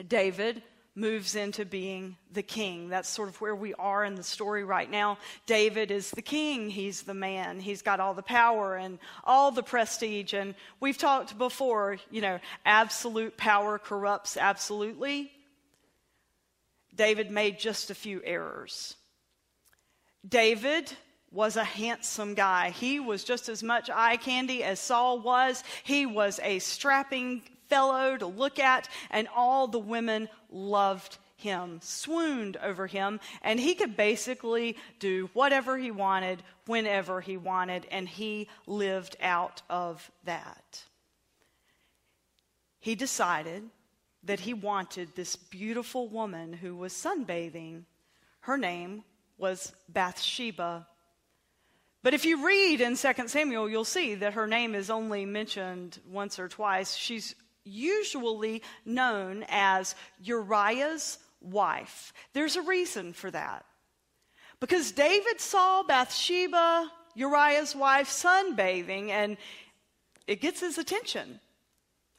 David 0.07 0.63
moves 0.95 1.37
into 1.37 1.65
being 1.65 2.17
the 2.33 2.43
king. 2.43 2.91
That's 2.91 3.09
sort 3.09 3.29
of 3.29 3.41
where 3.41 3.55
we 3.55 3.73
are 3.75 4.05
in 4.05 4.15
the 4.15 4.23
story 4.23 4.63
right 4.63 4.91
now. 4.91 5.19
David 5.47 5.91
is 5.91 6.11
the 6.11 6.23
king, 6.23 6.69
he's 6.69 7.03
the 7.03 7.15
man. 7.15 7.61
He's 7.61 7.83
got 7.83 8.01
all 8.01 8.13
the 8.15 8.23
power 8.23 8.77
and 8.77 8.99
all 9.25 9.51
the 9.51 9.63
prestige. 9.63 10.35
And 10.35 10.55
we've 10.81 10.99
talked 10.99 11.39
before, 11.39 11.97
you 12.11 12.21
know, 12.21 12.41
absolute 12.67 13.37
power 13.37 13.79
corrupts 13.79 14.37
absolutely. 14.37 15.33
David 16.95 17.31
made 17.31 17.59
just 17.59 17.91
a 17.91 17.95
few 17.95 18.21
errors. 18.23 18.97
David 20.29 20.93
was 21.31 21.57
a 21.57 21.65
handsome 21.65 22.35
guy. 22.35 22.69
He 22.71 23.01
was 23.01 23.25
just 23.25 23.49
as 23.49 23.63
much 23.63 23.89
eye 23.89 24.19
candy 24.19 24.63
as 24.63 24.79
Saul 24.79 25.21
was. 25.21 25.65
He 25.83 26.05
was 26.05 26.39
a 26.43 26.59
strapping 26.59 27.43
fellow 27.73 28.17
to 28.19 28.27
look 28.27 28.59
at, 28.59 28.89
and 29.11 29.27
all 29.35 29.67
the 29.67 29.79
women 29.79 30.29
loved 30.51 31.17
him, 31.37 31.81
swooned 31.83 32.59
over 32.59 32.87
him, 32.87 33.19
and 33.41 33.59
he 33.59 33.75
could 33.75 33.97
basically 33.97 34.77
do 34.99 35.31
whatever 35.33 35.79
he 35.79 35.91
wanted, 35.91 36.43
whenever 36.67 37.21
he 37.21 37.37
wanted, 37.37 37.87
and 37.91 38.09
he 38.09 38.49
lived 38.67 39.17
out 39.21 39.63
of 39.71 40.11
that. 40.25 40.85
He 42.79 42.95
decided 42.95 43.65
that 44.25 44.41
he 44.41 44.55
wanted 44.55 45.15
this 45.15 45.37
beautiful 45.37 46.09
woman 46.09 46.53
who 46.53 46.77
was 46.77 46.93
sunbathing. 46.93 47.85
Her 48.41 48.59
name 48.59 49.03
was 49.39 49.73
Bathsheba. 49.89 50.87
But 52.03 52.15
if 52.15 52.25
you 52.25 52.45
read 52.45 52.81
in 52.81 52.97
2 52.97 53.29
Samuel, 53.29 53.71
you'll 53.71 53.85
see 53.85 54.17
that 54.17 54.35
her 54.35 54.47
name 54.47 54.75
is 54.75 54.91
only 54.91 55.25
mentioned 55.25 55.99
once 56.11 56.39
or 56.39 56.49
twice. 56.49 56.95
She's 56.95 57.35
usually 57.65 58.63
known 58.85 59.45
as 59.49 59.95
Uriah's 60.23 61.19
wife. 61.41 62.13
There's 62.33 62.57
a 62.57 62.63
reason 62.63 63.13
for 63.13 63.31
that. 63.31 63.65
Because 64.61 64.93
David 64.93 65.41
saw 65.41 65.83
Bathsheba, 65.83 66.91
Uriah's 67.15 67.75
wife, 67.75 68.09
sunbathing, 68.09 69.11
and 69.11 69.37
it 70.27 70.41
gets 70.41 70.61
his 70.61 70.79
attention. 70.79 71.41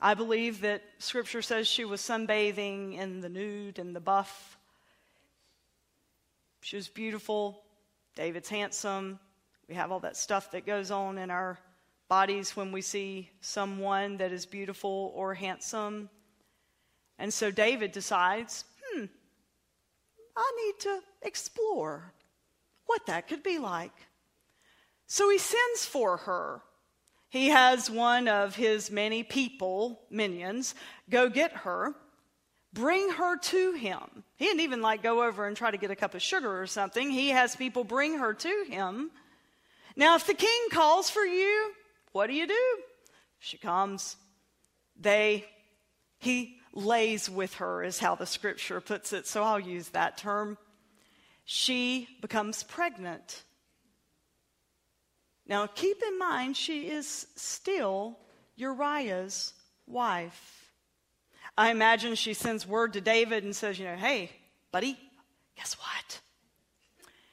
I 0.01 0.13
believe 0.13 0.61
that 0.61 0.81
scripture 0.99 1.41
says 1.41 1.67
she 1.67 1.85
was 1.85 2.01
sunbathing 2.01 2.97
in 2.97 3.21
the 3.21 3.29
nude 3.29 3.79
and 3.79 3.95
the 3.95 4.01
buff. 4.01 4.57
She 6.61 6.75
was 6.75 6.89
beautiful. 6.89 7.61
David's 8.15 8.49
handsome. 8.49 9.19
We 9.69 9.75
have 9.75 9.91
all 9.91 10.01
that 10.01 10.17
stuff 10.17 10.51
that 10.51 10.65
goes 10.65 10.91
on 10.91 11.17
in 11.17 11.31
our 11.31 11.57
bodies 12.09 12.55
when 12.55 12.71
we 12.71 12.81
see 12.81 13.29
someone 13.41 14.17
that 14.17 14.31
is 14.31 14.45
beautiful 14.45 15.11
or 15.15 15.33
handsome. 15.33 16.09
And 17.17 17.33
so 17.33 17.51
David 17.51 17.91
decides, 17.91 18.65
hmm, 18.81 19.05
I 20.35 20.51
need 20.65 20.79
to 20.81 20.99
explore 21.21 22.13
what 22.85 23.05
that 23.07 23.27
could 23.27 23.43
be 23.43 23.57
like. 23.57 23.93
So 25.07 25.29
he 25.29 25.37
sends 25.37 25.85
for 25.85 26.17
her. 26.17 26.61
He 27.29 27.49
has 27.49 27.89
one 27.89 28.27
of 28.27 28.55
his 28.55 28.91
many 28.91 29.23
people, 29.23 30.01
minions, 30.09 30.75
go 31.09 31.29
get 31.29 31.51
her, 31.53 31.95
bring 32.73 33.09
her 33.11 33.37
to 33.37 33.73
him. 33.73 34.23
He 34.35 34.45
didn't 34.45 34.61
even 34.61 34.81
like 34.81 35.01
go 35.01 35.23
over 35.23 35.47
and 35.47 35.57
try 35.57 35.71
to 35.71 35.77
get 35.77 35.91
a 35.91 35.95
cup 35.95 36.13
of 36.13 36.21
sugar 36.21 36.61
or 36.61 36.67
something. 36.67 37.09
He 37.09 37.29
has 37.29 37.55
people 37.55 37.83
bring 37.83 38.19
her 38.19 38.33
to 38.33 38.65
him. 38.69 39.11
Now, 39.95 40.15
if 40.15 40.27
the 40.27 40.33
king 40.33 40.67
calls 40.71 41.09
for 41.09 41.25
you, 41.25 41.71
what 42.13 42.27
do 42.27 42.33
you 42.33 42.47
do? 42.47 42.77
She 43.39 43.57
comes. 43.57 44.15
They, 44.99 45.45
he 46.19 46.59
lays 46.73 47.29
with 47.29 47.55
her, 47.55 47.83
is 47.83 47.99
how 47.99 48.15
the 48.15 48.25
scripture 48.25 48.79
puts 48.79 49.11
it, 49.11 49.27
so 49.27 49.43
I'll 49.43 49.59
use 49.59 49.89
that 49.89 50.17
term. 50.17 50.57
She 51.43 52.07
becomes 52.21 52.63
pregnant. 52.63 53.43
Now, 55.45 55.67
keep 55.67 56.01
in 56.01 56.17
mind, 56.17 56.55
she 56.55 56.89
is 56.89 57.27
still 57.35 58.17
Uriah's 58.55 59.53
wife. 59.87 60.71
I 61.57 61.69
imagine 61.69 62.15
she 62.15 62.33
sends 62.33 62.65
word 62.65 62.93
to 62.93 63.01
David 63.01 63.43
and 63.43 63.55
says, 63.55 63.77
You 63.77 63.85
know, 63.85 63.95
hey, 63.95 64.31
buddy, 64.71 64.97
guess 65.57 65.73
what? 65.73 66.21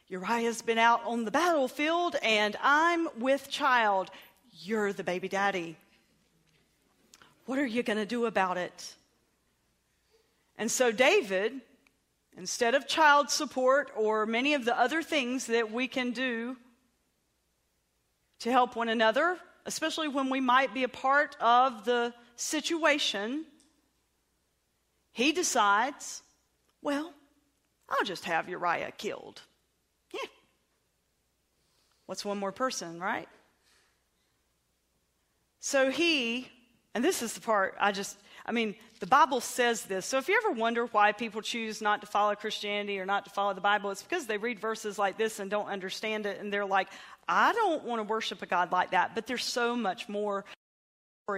Uriah's 0.09 0.61
been 0.61 0.79
out 0.79 1.03
on 1.07 1.25
the 1.25 1.31
battlefield 1.31 2.17
and 2.23 2.57
I'm 2.63 3.09
with 3.19 3.49
child. 3.49 4.11
You're 4.53 4.93
the 4.93 5.05
baby 5.05 5.29
daddy. 5.29 5.77
What 7.47 7.59
are 7.59 7.67
you 7.67 7.83
going 7.83 7.99
to 7.99 8.07
do 8.07 8.27
about 8.27 8.59
it? 8.59 8.95
And 10.57 10.71
so, 10.71 10.93
David, 10.93 11.61
instead 12.37 12.75
of 12.75 12.87
child 12.87 13.31
support 13.31 13.91
or 13.97 14.27
many 14.27 14.55
of 14.55 14.65
the 14.65 14.79
other 14.79 15.03
things 15.03 15.47
that 15.47 15.73
we 15.73 15.89
can 15.89 16.13
do 16.13 16.57
to 18.41 18.53
help 18.53 18.77
one 18.77 18.89
another, 18.89 19.39
especially 19.67 20.09
when 20.09 20.31
we 20.31 20.41
might 20.41 20.75
be 20.75 20.85
a 20.85 20.89
part 20.89 21.37
of 21.41 21.85
the 21.85 22.15
situation, 22.37 23.45
he 25.13 25.33
decides, 25.33 26.23
well, 26.83 27.13
I'll 27.89 28.05
just 28.05 28.25
have 28.25 28.49
Uriah 28.49 28.93
killed. 28.97 29.43
Yeah. 30.13 30.29
What's 32.07 32.25
one 32.25 32.39
more 32.39 32.53
person, 32.53 33.01
right? 33.01 33.29
So 35.61 35.91
he, 35.91 36.49
and 36.95 37.05
this 37.05 37.23
is 37.23 37.35
the 37.35 37.41
part 37.41 37.77
I 37.79 37.93
just, 37.93 38.17
I 38.47 38.53
mean, 38.53 38.75
the 38.99 39.07
Bible 39.07 39.41
says 39.41 39.83
this. 39.83 40.07
So 40.07 40.19
if 40.19 40.29
you 40.29 40.41
ever 40.45 40.59
wonder 40.59 40.87
why 40.87 41.13
people 41.13 41.43
choose 41.43 41.81
not 41.81 42.01
to 42.01 42.07
follow 42.07 42.35
Christianity 42.35 42.99
or 42.99 43.07
not 43.07 43.25
to 43.25 43.31
follow 43.31 43.55
the 43.55 43.61
Bible, 43.61 43.91
it's 43.91 44.03
because 44.03 44.27
they 44.27 44.39
read 44.39 44.59
verses 44.59 44.99
like 44.99 45.19
this 45.19 45.39
and 45.39 45.51
don't 45.51 45.69
understand 45.69 46.27
it. 46.27 46.41
And 46.41 46.53
they're 46.53 46.67
like, 46.67 46.89
I 47.29 47.53
don't 47.53 47.85
want 47.85 48.01
to 48.01 48.05
worship 48.05 48.43
a 48.43 48.47
God 48.47 48.73
like 48.73 48.91
that. 48.91 49.15
But 49.15 49.27
there's 49.27 49.45
so 49.45 49.77
much 49.77 50.09
more 50.09 50.45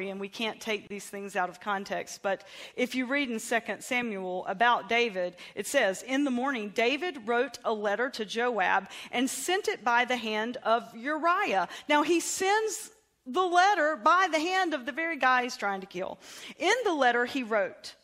and 0.01 0.19
we 0.19 0.29
can't 0.29 0.59
take 0.59 0.89
these 0.89 1.05
things 1.07 1.37
out 1.37 1.51
of 1.51 1.61
context. 1.61 2.21
But 2.23 2.45
if 2.77 2.95
you 2.95 3.05
read 3.05 3.29
in 3.29 3.39
2 3.39 3.61
Samuel 3.81 4.47
about 4.47 4.89
David, 4.89 5.37
it 5.55 5.67
says, 5.67 6.03
In 6.03 6.25
the 6.25 6.31
morning, 6.31 6.71
David 6.71 7.29
wrote 7.29 7.59
a 7.63 7.75
letter 7.75 8.09
to 8.11 8.25
Joab 8.25 8.89
and 9.11 9.29
sent 9.29 9.69
it 9.69 9.85
by 9.85 10.07
the 10.07 10.17
hand 10.17 10.57
of 10.63 10.97
Uriah. 10.97 11.69
Now, 11.91 12.03
he 12.03 12.21
sends 12.21 12.91
the 13.27 13.43
letter 13.43 13.97
by 13.97 14.29
the 14.31 14.41
hand 14.41 14.75
of 14.75 14.87
the 14.87 14.93
very 14.93 15.17
guy 15.17 15.45
he's 15.45 15.57
trying 15.57 15.81
to 15.81 15.87
kill. 15.87 16.19
In 16.59 16.75
the 16.85 16.93
letter, 16.93 17.25
he 17.25 17.43
wrote, 17.43 17.95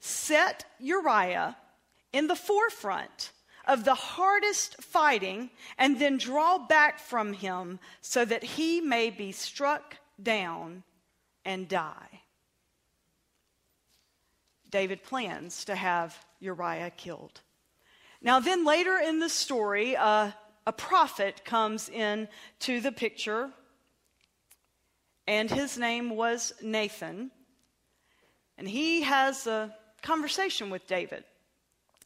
Set 0.00 0.64
Uriah 0.78 1.56
in 2.12 2.26
the 2.26 2.36
forefront 2.36 3.32
of 3.66 3.84
the 3.84 3.94
hardest 3.94 4.82
fighting 4.82 5.50
and 5.76 5.98
then 5.98 6.16
draw 6.16 6.58
back 6.58 6.98
from 6.98 7.32
him 7.32 7.78
so 8.00 8.24
that 8.24 8.42
he 8.42 8.80
may 8.80 9.10
be 9.10 9.32
struck 9.32 9.96
down 10.22 10.84
and 11.44 11.68
die. 11.68 12.22
David 14.70 15.02
plans 15.02 15.64
to 15.64 15.74
have 15.74 16.24
Uriah 16.40 16.90
killed. 16.90 17.40
Now, 18.22 18.40
then 18.40 18.64
later 18.64 18.98
in 18.98 19.20
the 19.20 19.28
story, 19.28 19.96
uh, 19.96 20.30
a 20.66 20.72
prophet 20.72 21.44
comes 21.44 21.88
in 21.88 22.28
to 22.60 22.80
the 22.80 22.92
picture 22.92 23.50
and 25.26 25.50
his 25.50 25.76
name 25.78 26.10
was 26.10 26.52
Nathan. 26.62 27.30
And 28.58 28.68
he 28.68 29.02
has 29.02 29.46
a 29.46 29.74
conversation 30.02 30.70
with 30.70 30.86
David. 30.86 31.24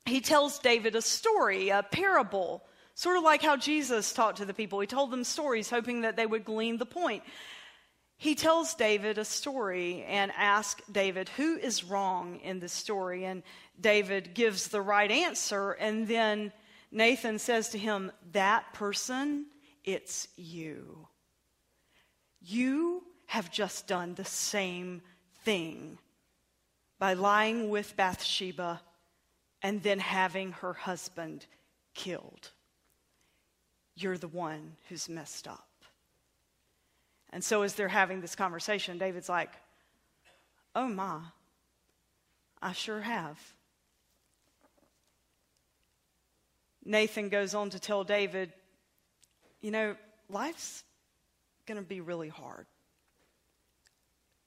He 0.06 0.20
tells 0.20 0.59
David 0.59 0.96
a 0.96 1.02
story, 1.02 1.68
a 1.68 1.83
parable, 1.83 2.64
Sort 3.00 3.16
of 3.16 3.22
like 3.22 3.40
how 3.40 3.56
Jesus 3.56 4.12
talked 4.12 4.37
to 4.38 4.44
the 4.44 4.52
people. 4.52 4.78
He 4.78 4.87
told 4.87 5.11
them 5.11 5.24
stories, 5.24 5.70
hoping 5.70 6.02
that 6.02 6.16
they 6.16 6.26
would 6.26 6.44
glean 6.44 6.76
the 6.76 6.85
point. 6.85 7.22
He 8.18 8.35
tells 8.35 8.74
David 8.74 9.16
a 9.16 9.24
story 9.24 10.04
and 10.06 10.30
asks 10.37 10.83
David, 10.92 11.30
Who 11.30 11.56
is 11.56 11.83
wrong 11.83 12.40
in 12.40 12.61
this 12.61 12.74
story? 12.74 13.24
And 13.24 13.42
David 13.80 14.35
gives 14.35 14.68
the 14.68 14.83
right 14.83 15.11
answer. 15.11 15.70
And 15.70 16.06
then 16.06 16.52
Nathan 16.92 17.38
says 17.38 17.70
to 17.70 17.78
him, 17.78 18.12
That 18.33 18.70
person, 18.74 19.46
it's 19.83 20.28
you. 20.37 21.09
You 22.42 23.02
have 23.31 23.49
just 23.49 23.87
done 23.87 24.12
the 24.14 24.25
same 24.25 25.01
thing 25.45 25.97
by 26.99 27.12
lying 27.12 27.71
with 27.71 27.97
Bathsheba 27.97 28.81
and 29.62 29.81
then 29.85 30.01
having 30.01 30.51
her 30.51 30.73
husband 30.73 31.47
killed. 31.95 32.51
You're 33.95 34.19
the 34.19 34.27
one 34.27 34.73
who's 34.88 35.09
messed 35.09 35.47
up. 35.47 35.69
And 37.33 37.45
so, 37.45 37.62
as 37.62 37.75
they're 37.75 37.87
having 37.87 38.21
this 38.21 38.35
conversation, 38.35 38.99
David's 38.99 39.29
like, 39.29 39.53
Oh 40.75 40.88
my, 40.88 41.21
I 42.61 42.73
sure 42.73 43.01
have. 43.01 43.38
Nathan 46.85 47.29
goes 47.29 47.55
on 47.55 47.71
to 47.71 47.79
tell 47.79 48.03
David, 48.03 48.53
You 49.61 49.71
know, 49.71 49.97
life's 50.29 50.83
going 51.66 51.79
to 51.79 51.87
be 51.87 52.01
really 52.01 52.29
hard. 52.29 52.66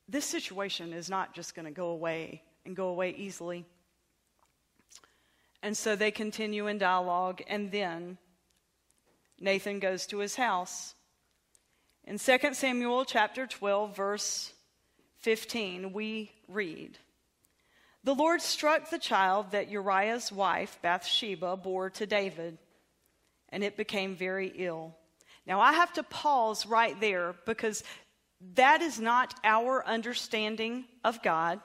This 0.08 0.26
situation 0.26 0.94
is 0.94 1.10
not 1.10 1.34
just 1.34 1.56
going 1.56 1.66
to 1.66 1.72
go 1.72 1.88
away 1.88 2.42
and 2.66 2.76
go 2.76 2.88
away 2.88 3.16
easily. 3.18 3.66
And 5.62 5.78
so 5.78 5.96
they 5.96 6.12
continue 6.12 6.68
in 6.68 6.78
dialogue, 6.78 7.42
and 7.48 7.72
then 7.72 8.18
Nathan 9.40 9.80
goes 9.80 10.06
to 10.08 10.20
his 10.20 10.36
house. 10.36 10.94
In 12.06 12.20
2 12.20 12.38
Samuel 12.54 13.06
chapter 13.06 13.48
12, 13.48 13.96
verse 13.96 14.54
15, 15.20 15.94
we 15.94 16.32
read 16.50 16.98
The 18.04 18.14
Lord 18.14 18.42
struck 18.42 18.90
the 18.90 19.00
child 19.00 19.52
that 19.52 19.72
Uriah's 19.72 20.34
wife, 20.34 20.80
Bathsheba, 20.82 21.56
bore 21.56 21.90
to 21.92 22.06
David, 22.06 22.58
and 23.48 23.64
it 23.64 23.78
became 23.78 24.18
very 24.18 24.52
ill. 24.56 24.98
Now, 25.46 25.62
I 25.62 25.74
have 25.74 25.94
to 25.94 26.04
pause 26.04 26.66
right 26.66 27.00
there 27.00 27.36
because 27.46 27.84
that 28.56 28.82
is 28.82 29.00
not 29.00 29.34
our 29.44 29.86
understanding 29.86 30.86
of 31.04 31.22
God. 31.22 31.60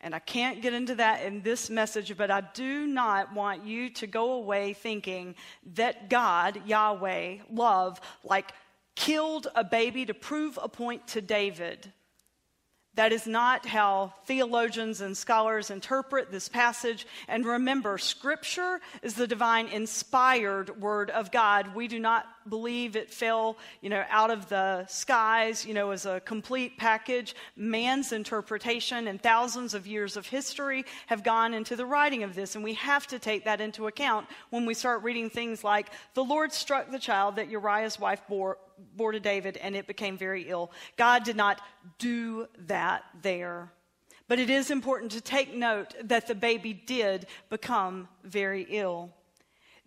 And 0.00 0.14
I 0.14 0.18
can't 0.18 0.60
get 0.60 0.74
into 0.74 0.96
that 0.96 1.24
in 1.24 1.40
this 1.40 1.70
message, 1.70 2.14
but 2.16 2.30
I 2.30 2.42
do 2.52 2.86
not 2.86 3.32
want 3.32 3.64
you 3.64 3.88
to 3.90 4.06
go 4.06 4.32
away 4.32 4.74
thinking 4.74 5.34
that 5.74 6.10
God, 6.10 6.60
Yahweh, 6.66 7.38
love, 7.50 8.00
like 8.22 8.52
killed 8.94 9.48
a 9.54 9.64
baby 9.64 10.04
to 10.04 10.14
prove 10.14 10.58
a 10.62 10.68
point 10.68 11.06
to 11.08 11.22
David. 11.22 11.90
That 12.96 13.12
is 13.12 13.26
not 13.26 13.66
how 13.66 14.14
theologians 14.26 15.00
and 15.00 15.16
scholars 15.16 15.70
interpret 15.70 16.30
this 16.30 16.48
passage. 16.48 17.06
And 17.26 17.44
remember, 17.44 17.98
Scripture 17.98 18.80
is 19.02 19.14
the 19.14 19.26
divine 19.26 19.66
inspired 19.66 20.80
Word 20.80 21.10
of 21.10 21.32
God. 21.32 21.74
We 21.74 21.88
do 21.88 21.98
not 21.98 22.26
believe 22.48 22.94
it 22.94 23.10
fell, 23.10 23.56
you 23.80 23.90
know, 23.90 24.04
out 24.10 24.30
of 24.30 24.48
the 24.48 24.86
skies, 24.86 25.66
you 25.66 25.74
know, 25.74 25.90
as 25.90 26.06
a 26.06 26.20
complete 26.20 26.78
package. 26.78 27.34
Man's 27.56 28.12
interpretation 28.12 29.08
and 29.08 29.20
thousands 29.20 29.74
of 29.74 29.88
years 29.88 30.16
of 30.16 30.28
history 30.28 30.84
have 31.06 31.24
gone 31.24 31.52
into 31.52 31.74
the 31.74 31.86
writing 31.86 32.22
of 32.22 32.36
this. 32.36 32.54
And 32.54 32.62
we 32.62 32.74
have 32.74 33.08
to 33.08 33.18
take 33.18 33.44
that 33.46 33.60
into 33.60 33.88
account 33.88 34.28
when 34.50 34.66
we 34.66 34.74
start 34.74 35.02
reading 35.02 35.30
things 35.30 35.64
like, 35.64 35.88
the 36.14 36.22
Lord 36.22 36.52
struck 36.52 36.92
the 36.92 36.98
child 37.00 37.36
that 37.36 37.50
Uriah's 37.50 37.98
wife 37.98 38.22
bore 38.28 38.58
bore 38.96 39.12
to 39.12 39.20
David, 39.20 39.56
and 39.56 39.74
it 39.76 39.86
became 39.86 40.16
very 40.16 40.48
ill. 40.48 40.70
God 40.96 41.24
did 41.24 41.36
not 41.36 41.60
do 41.98 42.48
that 42.66 43.04
there. 43.22 43.72
But 44.26 44.38
it 44.38 44.50
is 44.50 44.70
important 44.70 45.12
to 45.12 45.20
take 45.20 45.54
note 45.54 45.94
that 46.02 46.26
the 46.26 46.34
baby 46.34 46.72
did 46.72 47.26
become 47.50 48.08
very 48.22 48.66
ill. 48.70 49.10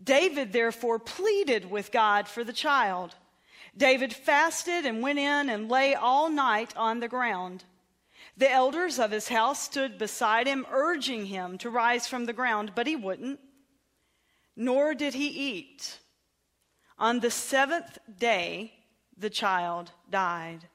David 0.03 0.53
therefore 0.53 0.99
pleaded 0.99 1.69
with 1.69 1.91
God 1.91 2.27
for 2.27 2.43
the 2.43 2.53
child. 2.53 3.15
David 3.75 4.13
fasted 4.13 4.85
and 4.85 5.01
went 5.01 5.19
in 5.19 5.49
and 5.49 5.69
lay 5.69 5.95
all 5.95 6.29
night 6.29 6.75
on 6.77 6.99
the 6.99 7.07
ground. 7.07 7.63
The 8.37 8.51
elders 8.51 8.99
of 8.99 9.09
his 9.09 9.27
house 9.27 9.63
stood 9.63 9.97
beside 9.97 10.45
him, 10.45 10.67
urging 10.69 11.25
him 11.25 11.57
to 11.59 11.71
rise 11.71 12.07
from 12.07 12.25
the 12.25 12.33
ground, 12.33 12.73
but 12.75 12.85
he 12.85 12.95
wouldn't, 12.95 13.39
nor 14.55 14.93
did 14.93 15.15
he 15.15 15.27
eat. 15.27 15.99
On 16.99 17.19
the 17.19 17.31
seventh 17.31 17.97
day, 18.19 18.73
the 19.17 19.29
child 19.29 19.91
died. 20.09 20.67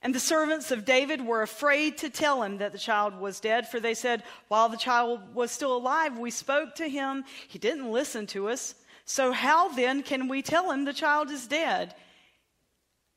And 0.00 0.14
the 0.14 0.20
servants 0.20 0.70
of 0.70 0.84
David 0.84 1.24
were 1.24 1.42
afraid 1.42 1.98
to 1.98 2.10
tell 2.10 2.42
him 2.42 2.58
that 2.58 2.72
the 2.72 2.78
child 2.78 3.18
was 3.18 3.40
dead, 3.40 3.68
for 3.68 3.80
they 3.80 3.94
said, 3.94 4.22
While 4.46 4.68
the 4.68 4.76
child 4.76 5.34
was 5.34 5.50
still 5.50 5.76
alive, 5.76 6.18
we 6.18 6.30
spoke 6.30 6.76
to 6.76 6.88
him. 6.88 7.24
He 7.48 7.58
didn't 7.58 7.90
listen 7.90 8.26
to 8.28 8.48
us. 8.48 8.74
So, 9.04 9.32
how 9.32 9.68
then 9.70 10.02
can 10.02 10.28
we 10.28 10.42
tell 10.42 10.70
him 10.70 10.84
the 10.84 10.92
child 10.92 11.30
is 11.30 11.46
dead? 11.46 11.94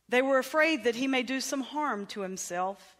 They 0.09 0.21
were 0.21 0.39
afraid 0.39 0.85
that 0.85 0.95
he 0.95 1.07
may 1.07 1.21
do 1.21 1.39
some 1.39 1.61
harm 1.61 2.05
to 2.07 2.21
himself. 2.21 2.97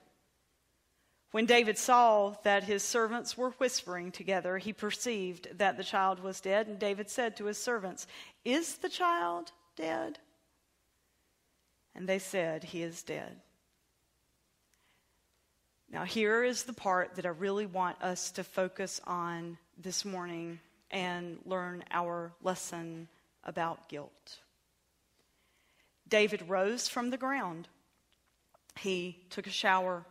When 1.32 1.46
David 1.46 1.78
saw 1.78 2.36
that 2.44 2.66
his 2.66 2.84
servants 2.84 3.38
were 3.38 3.52
whispering 3.52 4.12
together, 4.12 4.58
he 4.58 4.74
perceived 4.74 5.58
that 5.58 5.78
the 5.78 5.84
child 5.84 6.20
was 6.20 6.42
dead. 6.42 6.68
And 6.68 6.78
David 6.78 7.10
said 7.10 7.36
to 7.38 7.46
his 7.46 7.58
servants, 7.58 8.06
Is 8.46 8.76
the 8.76 8.90
child 8.90 9.52
dead? 9.76 10.20
And 11.96 12.08
they 12.08 12.20
said, 12.20 12.64
He 12.64 12.82
is 12.82 13.04
dead. 13.04 13.38
Now, 15.92 16.06
here 16.06 16.44
is 16.44 16.64
the 16.64 16.74
part 16.74 17.16
that 17.16 17.26
I 17.26 17.30
really 17.30 17.66
want 17.66 18.02
us 18.02 18.32
to 18.32 18.46
focus 18.46 19.02
on 19.06 19.58
this 19.78 20.06
morning 20.06 20.60
and 20.90 21.38
learn 21.46 21.84
our 21.92 22.32
lesson 22.42 23.10
about 23.44 23.90
guilt. 23.90 24.40
David 26.08 26.48
rose 26.48 26.88
from 26.88 27.10
the 27.10 27.18
ground. 27.18 27.68
He 28.80 29.18
took 29.30 29.48
a 29.48 29.52
shower. 29.52 30.06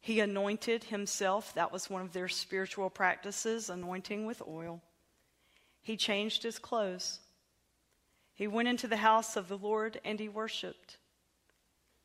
He 0.00 0.20
anointed 0.20 0.84
himself. 0.84 1.54
That 1.54 1.72
was 1.72 1.88
one 1.88 2.02
of 2.02 2.12
their 2.12 2.28
spiritual 2.28 2.90
practices, 2.90 3.70
anointing 3.70 4.26
with 4.26 4.42
oil. 4.46 4.82
He 5.82 5.96
changed 5.96 6.42
his 6.42 6.58
clothes. 6.58 7.20
He 8.36 8.46
went 8.46 8.68
into 8.68 8.86
the 8.86 8.98
house 8.98 9.34
of 9.34 9.48
the 9.48 9.56
Lord 9.56 9.98
and 10.04 10.20
he 10.20 10.28
worshiped. 10.28 10.98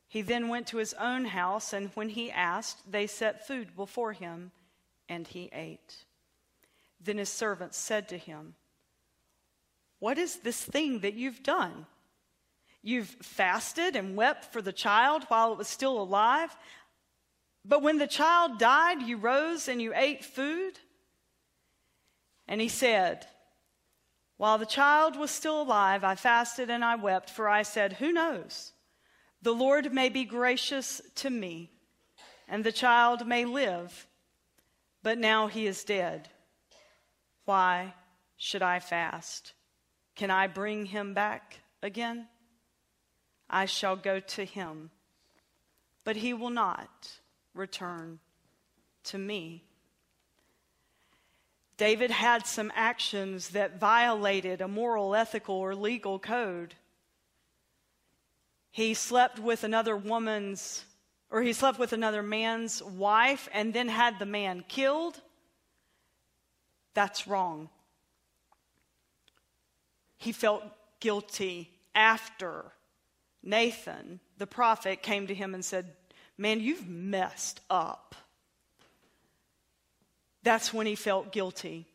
He 0.07 0.21
then 0.21 0.47
went 0.47 0.67
to 0.67 0.77
his 0.77 0.93
own 0.95 1.25
house, 1.25 1.71
and 1.71 1.89
when 1.93 2.09
he 2.09 2.31
asked, 2.31 2.91
they 2.91 3.07
set 3.07 3.47
food 3.47 3.77
before 3.77 4.11
him, 4.11 4.51
and 5.07 5.25
he 5.25 5.49
ate. 5.53 6.03
Then 6.99 7.17
his 7.17 7.29
servants 7.29 7.77
said 7.77 8.09
to 8.09 8.17
him, 8.17 8.55
What 9.99 10.17
is 10.17 10.37
this 10.37 10.61
thing 10.61 10.99
that 10.99 11.13
you've 11.13 11.43
done? 11.43 11.85
You've 12.81 13.07
fasted 13.07 13.95
and 13.95 14.17
wept 14.17 14.51
for 14.51 14.61
the 14.61 14.73
child 14.73 15.23
while 15.29 15.53
it 15.53 15.57
was 15.57 15.69
still 15.69 16.01
alive, 16.01 16.55
but 17.63 17.81
when 17.81 17.97
the 17.97 18.07
child 18.07 18.57
died, 18.57 19.01
you 19.01 19.17
rose 19.17 19.67
and 19.67 19.81
you 19.81 19.93
ate 19.95 20.25
food? 20.25 20.79
And 22.49 22.59
he 22.59 22.67
said, 22.67 23.27
while 24.41 24.57
the 24.57 24.65
child 24.65 25.15
was 25.17 25.29
still 25.29 25.61
alive, 25.61 26.03
I 26.03 26.15
fasted 26.15 26.71
and 26.71 26.83
I 26.83 26.95
wept, 26.95 27.29
for 27.29 27.47
I 27.47 27.61
said, 27.61 27.93
Who 27.93 28.11
knows? 28.11 28.71
The 29.43 29.53
Lord 29.53 29.93
may 29.93 30.09
be 30.09 30.23
gracious 30.23 30.99
to 31.17 31.29
me, 31.29 31.69
and 32.47 32.63
the 32.63 32.71
child 32.71 33.27
may 33.27 33.45
live, 33.45 34.07
but 35.03 35.19
now 35.19 35.45
he 35.45 35.67
is 35.67 35.83
dead. 35.83 36.29
Why 37.45 37.93
should 38.35 38.63
I 38.63 38.79
fast? 38.79 39.53
Can 40.15 40.31
I 40.31 40.47
bring 40.47 40.87
him 40.87 41.13
back 41.13 41.59
again? 41.83 42.25
I 43.47 43.65
shall 43.65 43.95
go 43.95 44.19
to 44.19 44.43
him, 44.43 44.89
but 46.03 46.15
he 46.15 46.33
will 46.33 46.49
not 46.49 47.19
return 47.53 48.17
to 49.03 49.19
me. 49.19 49.65
David 51.81 52.11
had 52.11 52.45
some 52.45 52.71
actions 52.75 53.49
that 53.49 53.79
violated 53.79 54.61
a 54.61 54.67
moral, 54.67 55.15
ethical, 55.15 55.55
or 55.55 55.73
legal 55.73 56.19
code. 56.19 56.75
He 58.69 58.93
slept 58.93 59.39
with 59.39 59.63
another 59.63 59.97
woman's, 59.97 60.85
or 61.31 61.41
he 61.41 61.53
slept 61.53 61.79
with 61.79 61.91
another 61.91 62.21
man's 62.21 62.83
wife 62.83 63.49
and 63.51 63.73
then 63.73 63.87
had 63.87 64.19
the 64.19 64.27
man 64.27 64.63
killed. 64.67 65.19
That's 66.93 67.27
wrong. 67.27 67.67
He 70.19 70.33
felt 70.33 70.63
guilty 70.99 71.71
after 71.95 72.73
Nathan, 73.41 74.19
the 74.37 74.45
prophet, 74.45 75.01
came 75.01 75.25
to 75.25 75.33
him 75.33 75.55
and 75.55 75.65
said, 75.65 75.95
Man, 76.37 76.59
you've 76.59 76.87
messed 76.87 77.59
up. 77.71 78.13
That's 80.43 80.73
when 80.73 80.87
he 80.87 80.95
felt 80.95 81.31
guilty. 81.31 81.85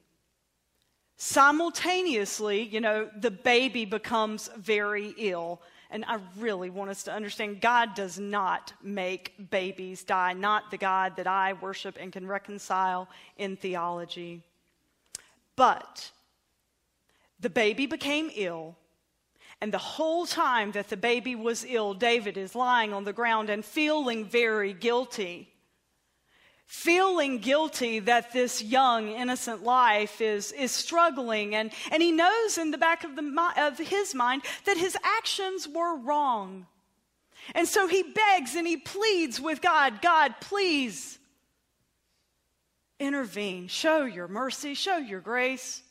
Simultaneously, 1.17 2.63
you 2.63 2.81
know, 2.81 3.09
the 3.19 3.31
baby 3.31 3.85
becomes 3.85 4.51
very 4.57 5.15
ill. 5.17 5.63
And 5.91 6.05
I 6.05 6.19
really 6.39 6.69
want 6.69 6.91
us 6.91 7.05
to 7.05 7.13
understand 7.13 7.61
God 7.61 7.95
does 7.95 8.19
not 8.19 8.73
make 8.83 9.51
babies 9.51 10.05
die, 10.05 10.33
not 10.33 10.71
the 10.71 10.77
God 10.77 11.17
that 11.17 11.27
I 11.27 11.55
worship 11.55 11.97
and 11.99 12.13
can 12.13 12.27
reconcile 12.27 13.09
in 13.39 13.57
theology. 13.57 14.43
But 15.55 16.11
the 17.41 17.51
baby 17.51 17.87
became 17.87 18.31
ill. 18.35 18.77
And 19.61 19.73
the 19.73 19.79
whole 19.79 20.27
time 20.27 20.73
that 20.73 20.89
the 20.89 20.99
baby 20.99 21.35
was 21.35 21.65
ill, 21.67 21.95
David 21.95 22.37
is 22.37 22.55
lying 22.55 22.93
on 22.93 23.05
the 23.05 23.13
ground 23.13 23.49
and 23.49 23.65
feeling 23.65 24.27
very 24.27 24.75
guilty 24.75 25.49
feeling 26.67 27.39
guilty 27.39 28.01
that 28.01 28.33
this 28.33 28.63
young, 28.63 29.09
innocent 29.09 29.63
life 29.63 30.21
is, 30.21 30.53
is 30.53 30.73
struggling. 30.73 31.55
And, 31.55 31.73
and 31.93 32.03
he 32.03 32.13
knows 32.13 32.59
in 32.59 32.73
the 32.73 32.79
back 32.79 33.05
of, 33.05 33.15
the, 33.15 33.53
of 33.57 33.79
his 33.79 34.15
mind 34.15 34.43
that 34.65 34.77
his 34.77 34.97
actions 35.03 35.69
were 35.69 35.97
wrong. 35.97 36.67
And 37.55 37.69
so 37.69 37.87
he 37.87 38.03
begs 38.03 38.57
and 38.57 38.67
he 38.67 38.77
pleads 38.77 39.41
with 39.41 39.63
God 39.63 40.03
God, 40.03 40.35
please 40.41 41.19
intervene, 42.99 43.69
show 43.69 44.05
your 44.05 44.27
mercy, 44.27 44.75
show 44.75 44.97
your 44.97 45.21
grace. 45.21 45.83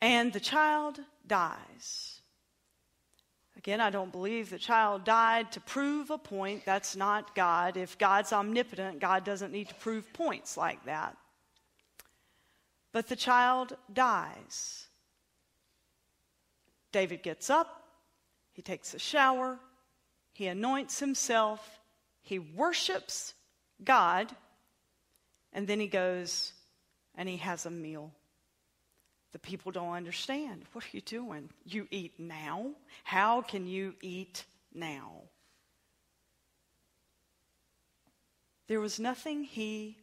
And 0.00 0.32
the 0.32 0.40
child 0.40 0.98
dies. 1.26 2.09
Again, 3.60 3.82
I 3.82 3.90
don't 3.90 4.10
believe 4.10 4.48
the 4.48 4.58
child 4.58 5.04
died 5.04 5.52
to 5.52 5.60
prove 5.60 6.08
a 6.08 6.16
point. 6.16 6.64
That's 6.64 6.96
not 6.96 7.34
God. 7.34 7.76
If 7.76 7.98
God's 7.98 8.32
omnipotent, 8.32 9.00
God 9.00 9.22
doesn't 9.22 9.52
need 9.52 9.68
to 9.68 9.74
prove 9.74 10.10
points 10.14 10.56
like 10.56 10.82
that. 10.86 11.14
But 12.90 13.08
the 13.08 13.16
child 13.16 13.76
dies. 13.92 14.86
David 16.90 17.22
gets 17.22 17.50
up, 17.50 17.84
he 18.52 18.62
takes 18.62 18.94
a 18.94 18.98
shower, 18.98 19.58
he 20.32 20.46
anoints 20.46 20.98
himself, 20.98 21.80
he 22.22 22.38
worships 22.38 23.34
God, 23.84 24.34
and 25.52 25.66
then 25.66 25.80
he 25.80 25.86
goes 25.86 26.54
and 27.14 27.28
he 27.28 27.36
has 27.36 27.66
a 27.66 27.70
meal. 27.70 28.10
The 29.32 29.38
people 29.38 29.72
don't 29.72 29.92
understand. 29.92 30.64
What 30.72 30.84
are 30.84 30.88
you 30.92 31.00
doing? 31.00 31.50
You 31.64 31.86
eat 31.90 32.18
now? 32.18 32.72
How 33.04 33.42
can 33.42 33.66
you 33.66 33.94
eat 34.00 34.44
now? 34.74 35.22
There 38.66 38.80
was 38.80 38.98
nothing 39.00 39.44
he 39.44 39.96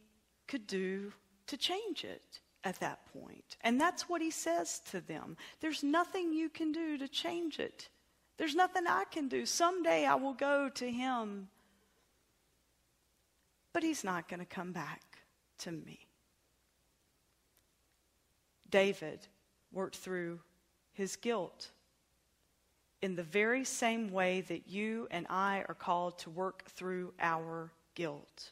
could 0.46 0.66
do 0.66 1.12
to 1.46 1.56
change 1.56 2.04
it 2.04 2.40
at 2.64 2.80
that 2.80 3.00
point. 3.12 3.56
And 3.62 3.80
that's 3.80 4.08
what 4.08 4.20
he 4.20 4.30
says 4.30 4.80
to 4.90 5.00
them. 5.00 5.36
There's 5.60 5.82
nothing 5.82 6.32
you 6.32 6.48
can 6.48 6.72
do 6.72 6.98
to 6.98 7.08
change 7.08 7.58
it. 7.58 7.88
There's 8.36 8.54
nothing 8.54 8.84
I 8.86 9.04
can 9.10 9.28
do. 9.28 9.46
Someday 9.46 10.04
I 10.06 10.14
will 10.14 10.34
go 10.34 10.68
to 10.68 10.90
him. 10.90 11.48
But 13.72 13.82
he's 13.82 14.04
not 14.04 14.28
going 14.28 14.40
to 14.40 14.46
come 14.46 14.72
back 14.72 15.02
to 15.60 15.72
me. 15.72 16.07
David 18.70 19.26
worked 19.72 19.96
through 19.96 20.40
his 20.92 21.16
guilt 21.16 21.70
in 23.00 23.14
the 23.14 23.22
very 23.22 23.64
same 23.64 24.10
way 24.10 24.40
that 24.42 24.68
you 24.68 25.06
and 25.10 25.26
I 25.30 25.64
are 25.68 25.74
called 25.74 26.18
to 26.20 26.30
work 26.30 26.64
through 26.70 27.12
our 27.20 27.70
guilt. 27.94 28.50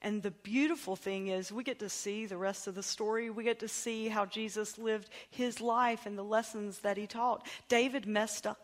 And 0.00 0.22
the 0.22 0.30
beautiful 0.30 0.96
thing 0.96 1.28
is, 1.28 1.52
we 1.52 1.62
get 1.62 1.78
to 1.78 1.88
see 1.88 2.26
the 2.26 2.36
rest 2.36 2.66
of 2.66 2.74
the 2.74 2.82
story. 2.82 3.30
We 3.30 3.44
get 3.44 3.60
to 3.60 3.68
see 3.68 4.08
how 4.08 4.26
Jesus 4.26 4.76
lived 4.78 5.08
his 5.30 5.60
life 5.60 6.06
and 6.06 6.18
the 6.18 6.24
lessons 6.24 6.80
that 6.80 6.96
he 6.96 7.06
taught. 7.06 7.46
David 7.68 8.06
messed 8.06 8.46
up 8.46 8.58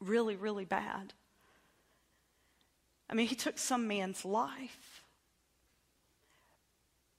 really, 0.00 0.36
really 0.36 0.66
bad. 0.66 1.14
I 3.08 3.14
mean, 3.14 3.26
he 3.26 3.34
took 3.34 3.58
some 3.58 3.88
man's 3.88 4.24
life. 4.24 4.93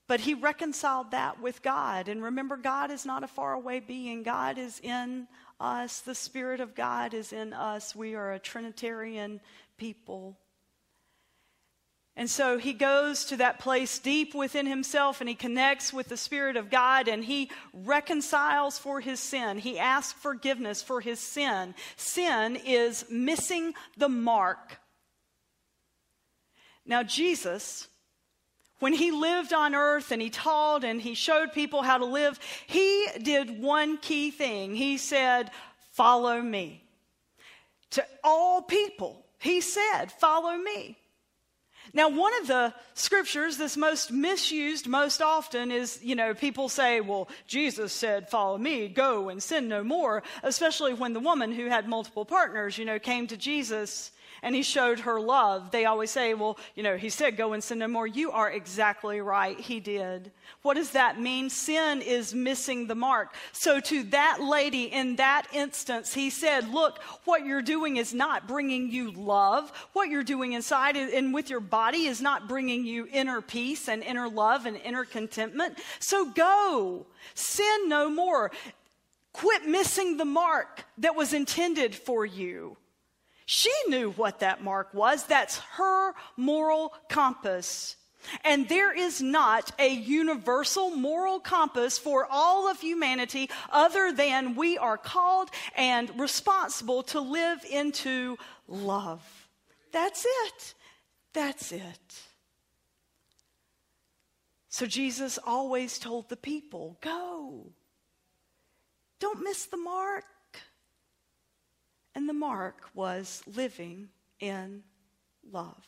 But 0.07 0.19
he 0.19 0.33
reconciled 0.35 1.11
that 1.11 1.41
with 1.41 1.63
God. 1.63 2.07
And 2.07 2.23
remember, 2.23 2.57
God 2.57 2.91
is 2.91 3.05
not 3.05 3.23
a 3.23 3.27
faraway 3.27 3.79
being, 3.79 4.23
God 4.23 4.57
is 4.57 4.79
in 4.81 5.27
us. 5.59 6.01
The 6.01 6.15
Spirit 6.15 6.59
of 6.59 6.75
God 6.75 7.13
is 7.13 7.33
in 7.33 7.53
us. 7.53 7.95
We 7.95 8.15
are 8.15 8.33
a 8.33 8.39
Trinitarian 8.39 9.41
people. 9.77 10.37
And 12.17 12.29
so 12.29 12.57
he 12.57 12.71
goes 12.71 13.25
to 13.25 13.37
that 13.37 13.59
place 13.59 13.99
deep 13.99 14.33
within 14.33 14.65
himself 14.65 15.19
and 15.19 15.27
he 15.27 15.35
connects 15.35 15.91
with 15.91 16.07
the 16.07 16.15
Spirit 16.15 16.55
of 16.55 16.69
God 16.69 17.09
and 17.09 17.25
he 17.25 17.51
reconciles 17.73 18.77
for 18.77 19.01
his 19.01 19.19
sin. 19.19 19.57
He 19.57 19.77
asks 19.77 20.17
forgiveness 20.21 20.81
for 20.81 21.01
his 21.01 21.19
sin. 21.19 21.75
Sin 21.97 22.55
is 22.55 23.05
missing 23.09 23.73
the 23.97 24.07
mark. 24.07 24.79
Now, 26.85 27.03
Jesus 27.03 27.89
when 28.85 28.93
he 28.93 29.09
lived 29.09 29.51
on 29.51 29.73
earth 29.73 30.11
and 30.11 30.21
he 30.21 30.29
taught 30.29 30.83
and 30.83 31.01
he 31.01 31.15
showed 31.15 31.51
people 31.51 31.81
how 31.81 31.97
to 31.97 32.05
live, 32.05 32.39
he 32.67 33.07
did 33.23 33.59
one 33.59 33.97
key 33.97 34.29
thing. 34.29 34.75
He 34.75 34.97
said, 34.97 35.49
Follow 35.93 36.39
me. 36.39 36.83
To 37.89 38.05
all 38.23 38.61
people, 38.61 39.25
he 39.39 39.59
said, 39.59 40.11
Follow 40.11 40.55
me. 40.55 40.99
Now, 41.95 42.09
one 42.09 42.33
of 42.41 42.47
the 42.47 42.73
scriptures 42.93 43.57
that's 43.57 43.77
most 43.77 44.11
misused 44.11 44.85
most 44.85 45.21
often 45.21 45.71
is, 45.71 45.97
you 46.03 46.13
know, 46.13 46.33
people 46.33 46.67
say, 46.67 46.99
well, 46.99 47.29
Jesus 47.47 47.93
said, 47.93 48.29
follow 48.29 48.57
me, 48.57 48.89
go 48.89 49.29
and 49.29 49.41
sin 49.41 49.69
no 49.69 49.81
more, 49.81 50.21
especially 50.43 50.93
when 50.93 51.13
the 51.13 51.21
woman 51.21 51.53
who 51.53 51.67
had 51.67 51.87
multiple 51.87 52.25
partners, 52.25 52.77
you 52.77 52.83
know, 52.83 52.99
came 52.99 53.27
to 53.27 53.37
Jesus 53.37 54.11
and 54.43 54.53
he 54.53 54.61
showed 54.61 54.99
her 54.99 55.19
love. 55.19 55.71
They 55.71 55.85
always 55.85 56.11
say, 56.11 56.33
well, 56.33 56.59
you 56.75 56.83
know, 56.83 56.97
he 56.97 57.09
said, 57.09 57.37
go 57.37 57.53
and 57.53 57.63
sin 57.63 57.79
no 57.79 57.87
more. 57.87 58.05
You 58.05 58.31
are 58.31 58.51
exactly 58.51 59.21
right. 59.21 59.59
He 59.59 59.79
did. 59.79 60.31
What 60.61 60.75
does 60.75 60.91
that 60.91 61.19
mean? 61.19 61.49
Sin 61.49 62.01
is 62.01 62.33
missing 62.33 62.85
the 62.85 62.93
mark. 62.93 63.33
So 63.53 63.79
to 63.79 64.03
that 64.03 64.41
lady 64.41 64.83
in 64.83 65.15
that 65.15 65.47
instance, 65.53 66.13
he 66.13 66.29
said, 66.29 66.71
look, 66.71 67.01
what 67.23 67.45
you're 67.45 67.63
doing 67.63 67.97
is 67.97 68.13
not 68.13 68.47
bringing 68.47 68.91
you 68.91 69.11
love. 69.11 69.71
What 69.93 70.09
you're 70.09 70.23
doing 70.23 70.53
inside 70.53 70.95
and 70.95 71.33
with 71.33 71.49
your 71.49 71.61
body 71.61 71.84
is 71.93 72.21
not 72.21 72.47
bringing 72.47 72.85
you 72.85 73.07
inner 73.11 73.41
peace 73.41 73.87
and 73.87 74.01
inner 74.01 74.27
love 74.27 74.65
and 74.65 74.77
inner 74.77 75.05
contentment. 75.05 75.77
So 75.99 76.31
go. 76.31 77.05
Sin 77.33 77.87
no 77.89 78.09
more. 78.09 78.51
Quit 79.33 79.67
missing 79.67 80.17
the 80.17 80.25
mark 80.25 80.85
that 80.97 81.15
was 81.15 81.33
intended 81.33 81.93
for 81.93 82.25
you. 82.25 82.77
She 83.45 83.71
knew 83.87 84.11
what 84.11 84.39
that 84.39 84.63
mark 84.63 84.93
was. 84.93 85.25
That's 85.25 85.59
her 85.77 86.13
moral 86.35 86.93
compass. 87.09 87.95
And 88.43 88.67
there 88.67 88.91
is 88.91 89.21
not 89.21 89.71
a 89.77 89.87
universal 89.87 90.89
moral 90.95 91.39
compass 91.39 91.97
for 91.97 92.27
all 92.29 92.69
of 92.69 92.79
humanity 92.79 93.49
other 93.71 94.11
than 94.11 94.55
we 94.55 94.77
are 94.77 94.97
called 94.97 95.49
and 95.75 96.09
responsible 96.19 97.03
to 97.03 97.19
live 97.19 97.63
into 97.69 98.37
love. 98.67 99.21
That's 99.91 100.25
it. 100.25 100.73
That's 101.35 101.73
it. 101.73 102.15
So 104.69 104.85
Jesus 104.85 105.37
always 105.45 105.99
told 105.99 106.29
the 106.29 106.37
people 106.37 106.97
go. 107.01 107.73
Don't 109.19 109.43
miss 109.43 109.65
the 109.65 109.75
mark. 109.77 110.23
And 112.15 112.29
the 112.29 112.33
mark 112.33 112.89
was 112.93 113.43
living 113.53 114.07
in 114.39 114.83
love. 115.51 115.85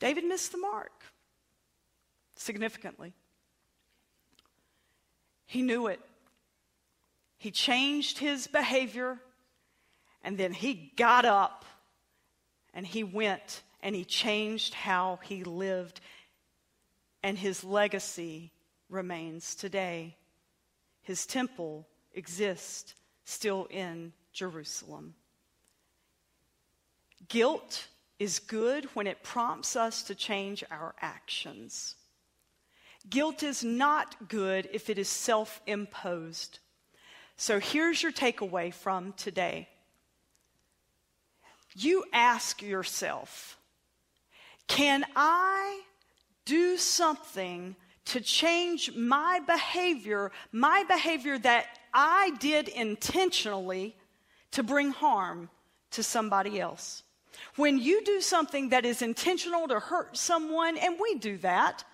David 0.00 0.24
missed 0.26 0.52
the 0.52 0.58
mark 0.58 0.92
significantly. 2.34 3.14
He 5.46 5.62
knew 5.62 5.86
it. 5.86 6.00
He 7.38 7.50
changed 7.50 8.18
his 8.18 8.46
behavior, 8.46 9.18
and 10.22 10.36
then 10.36 10.52
he 10.52 10.92
got 10.96 11.24
up 11.24 11.64
and 12.76 12.86
he 12.86 13.02
went 13.02 13.62
and 13.82 13.96
he 13.96 14.04
changed 14.04 14.74
how 14.74 15.18
he 15.22 15.42
lived, 15.44 16.00
and 17.22 17.38
his 17.38 17.64
legacy 17.64 18.52
remains 18.90 19.54
today. 19.54 20.14
His 21.02 21.24
temple 21.24 21.88
exists 22.12 22.94
still 23.24 23.66
in 23.70 24.12
Jerusalem. 24.32 25.14
Guilt 27.28 27.86
is 28.18 28.38
good 28.38 28.84
when 28.94 29.06
it 29.06 29.22
prompts 29.22 29.74
us 29.74 30.02
to 30.04 30.14
change 30.14 30.62
our 30.70 30.94
actions. 31.00 31.96
Guilt 33.08 33.42
is 33.42 33.64
not 33.64 34.28
good 34.28 34.68
if 34.72 34.90
it 34.90 34.98
is 34.98 35.08
self 35.08 35.62
imposed. 35.66 36.58
So 37.36 37.58
here's 37.58 38.02
your 38.02 38.12
takeaway 38.12 38.72
from 38.72 39.14
today. 39.14 39.68
You 41.78 42.04
ask 42.12 42.62
yourself, 42.62 43.58
can 44.66 45.04
I 45.14 45.80
do 46.46 46.78
something 46.78 47.76
to 48.06 48.20
change 48.20 48.94
my 48.94 49.40
behavior, 49.46 50.32
my 50.52 50.84
behavior 50.88 51.38
that 51.38 51.66
I 51.92 52.32
did 52.38 52.68
intentionally 52.68 53.96
to 54.52 54.62
bring 54.62 54.90
harm 54.90 55.50
to 55.90 56.02
somebody 56.02 56.60
else. 56.60 57.02
When 57.56 57.78
you 57.78 58.02
do 58.04 58.20
something 58.20 58.70
that 58.70 58.86
is 58.86 59.02
intentional 59.02 59.68
to 59.68 59.80
hurt 59.80 60.16
someone, 60.16 60.78
and 60.78 60.96
we 61.00 61.16
do 61.16 61.36
that, 61.38 61.84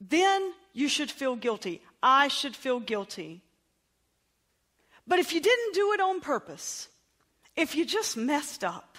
then 0.00 0.52
you 0.72 0.88
should 0.88 1.10
feel 1.10 1.36
guilty. 1.36 1.82
I 2.02 2.28
should 2.28 2.56
feel 2.56 2.80
guilty. 2.80 3.42
But 5.06 5.18
if 5.18 5.32
you 5.32 5.40
didn't 5.40 5.74
do 5.74 5.92
it 5.92 6.00
on 6.00 6.20
purpose, 6.20 6.88
if 7.56 7.74
you 7.74 7.84
just 7.84 8.16
messed 8.16 8.62
up, 8.62 8.98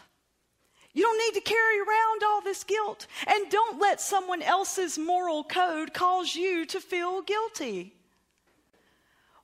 you 0.93 1.03
don't 1.03 1.19
need 1.19 1.39
to 1.39 1.41
carry 1.41 1.79
around 1.79 2.23
all 2.25 2.41
this 2.41 2.63
guilt. 2.63 3.05
And 3.27 3.51
don't 3.51 3.79
let 3.79 4.01
someone 4.01 4.41
else's 4.41 4.97
moral 4.97 5.43
code 5.43 5.93
cause 5.93 6.35
you 6.35 6.65
to 6.65 6.79
feel 6.79 7.21
guilty. 7.21 7.93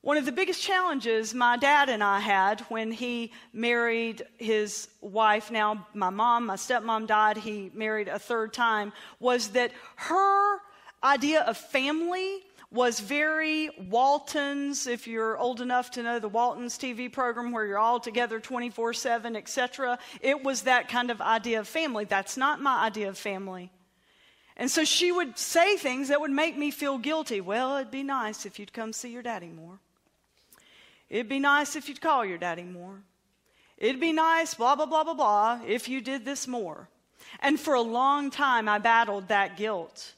One 0.02 0.18
of 0.18 0.26
the 0.26 0.32
biggest 0.32 0.62
challenges 0.62 1.34
my 1.34 1.56
dad 1.56 1.90
and 1.90 2.04
I 2.04 2.20
had 2.20 2.62
when 2.62 2.92
he 2.92 3.32
married 3.54 4.24
his 4.38 4.90
wife, 5.00 5.50
now 5.50 5.88
my 5.94 6.10
mom, 6.10 6.48
my 6.48 6.56
stepmom 6.56 7.08
died, 7.08 7.38
he 7.38 7.72
married 7.74 8.08
a 8.08 8.20
third 8.20 8.52
time, 8.52 8.92
was 9.20 9.50
that 9.50 9.72
her 9.96 10.58
idea 11.04 11.42
of 11.44 11.56
family 11.56 12.44
was 12.74 13.00
very 13.00 13.70
Waltons, 13.88 14.88
if 14.88 15.06
you're 15.08 15.38
old 15.38 15.62
enough 15.62 15.92
to 15.92 16.04
know 16.04 16.18
the 16.18 16.28
Waltons 16.28 16.78
TV 16.78 17.12
program 17.12 17.52
where 17.52 17.66
you're 17.66 17.78
all 17.78 18.00
together 18.00 18.40
24 18.40 18.94
7, 18.94 19.36
etc. 19.36 20.00
It 20.22 20.44
was 20.44 20.64
that 20.64 20.90
kind 20.90 21.12
of 21.12 21.22
idea 21.22 21.60
of 21.60 21.68
family. 21.68 22.06
That's 22.06 22.36
not 22.36 22.60
my 22.60 22.84
idea 22.84 23.10
of 23.10 23.18
family. 23.18 23.70
And 24.58 24.70
so 24.70 24.84
she 24.84 25.12
would 25.12 25.38
say 25.38 25.78
things 25.78 26.10
that 26.10 26.20
would 26.20 26.32
make 26.32 26.58
me 26.58 26.72
feel 26.72 26.98
guilty. 26.98 27.42
Well, 27.42 27.78
it'd 27.78 27.92
be 27.92 28.04
nice 28.04 28.46
if 28.46 28.60
you'd 28.60 28.74
come 28.74 28.92
see 28.92 29.12
your 29.12 29.24
daddy 29.24 29.48
more. 29.48 29.80
It'd 31.10 31.30
be 31.30 31.40
nice 31.40 31.76
if 31.76 31.88
you'd 31.88 32.02
call 32.02 32.26
your 32.26 32.40
daddy 32.40 32.64
more. 32.64 33.02
It'd 33.78 34.00
be 34.00 34.14
nice, 34.14 34.54
blah, 34.56 34.76
blah, 34.76 34.86
blah, 34.86 35.04
blah, 35.04 35.14
blah, 35.14 35.60
if 35.68 35.90
you 35.90 36.02
did 36.02 36.26
this 36.26 36.48
more. 36.48 36.88
And 37.40 37.60
for 37.60 37.74
a 37.74 37.82
long 37.82 38.32
time, 38.32 38.68
I 38.68 38.80
battled 38.80 39.28
that 39.28 39.58
guilt. 39.58 40.14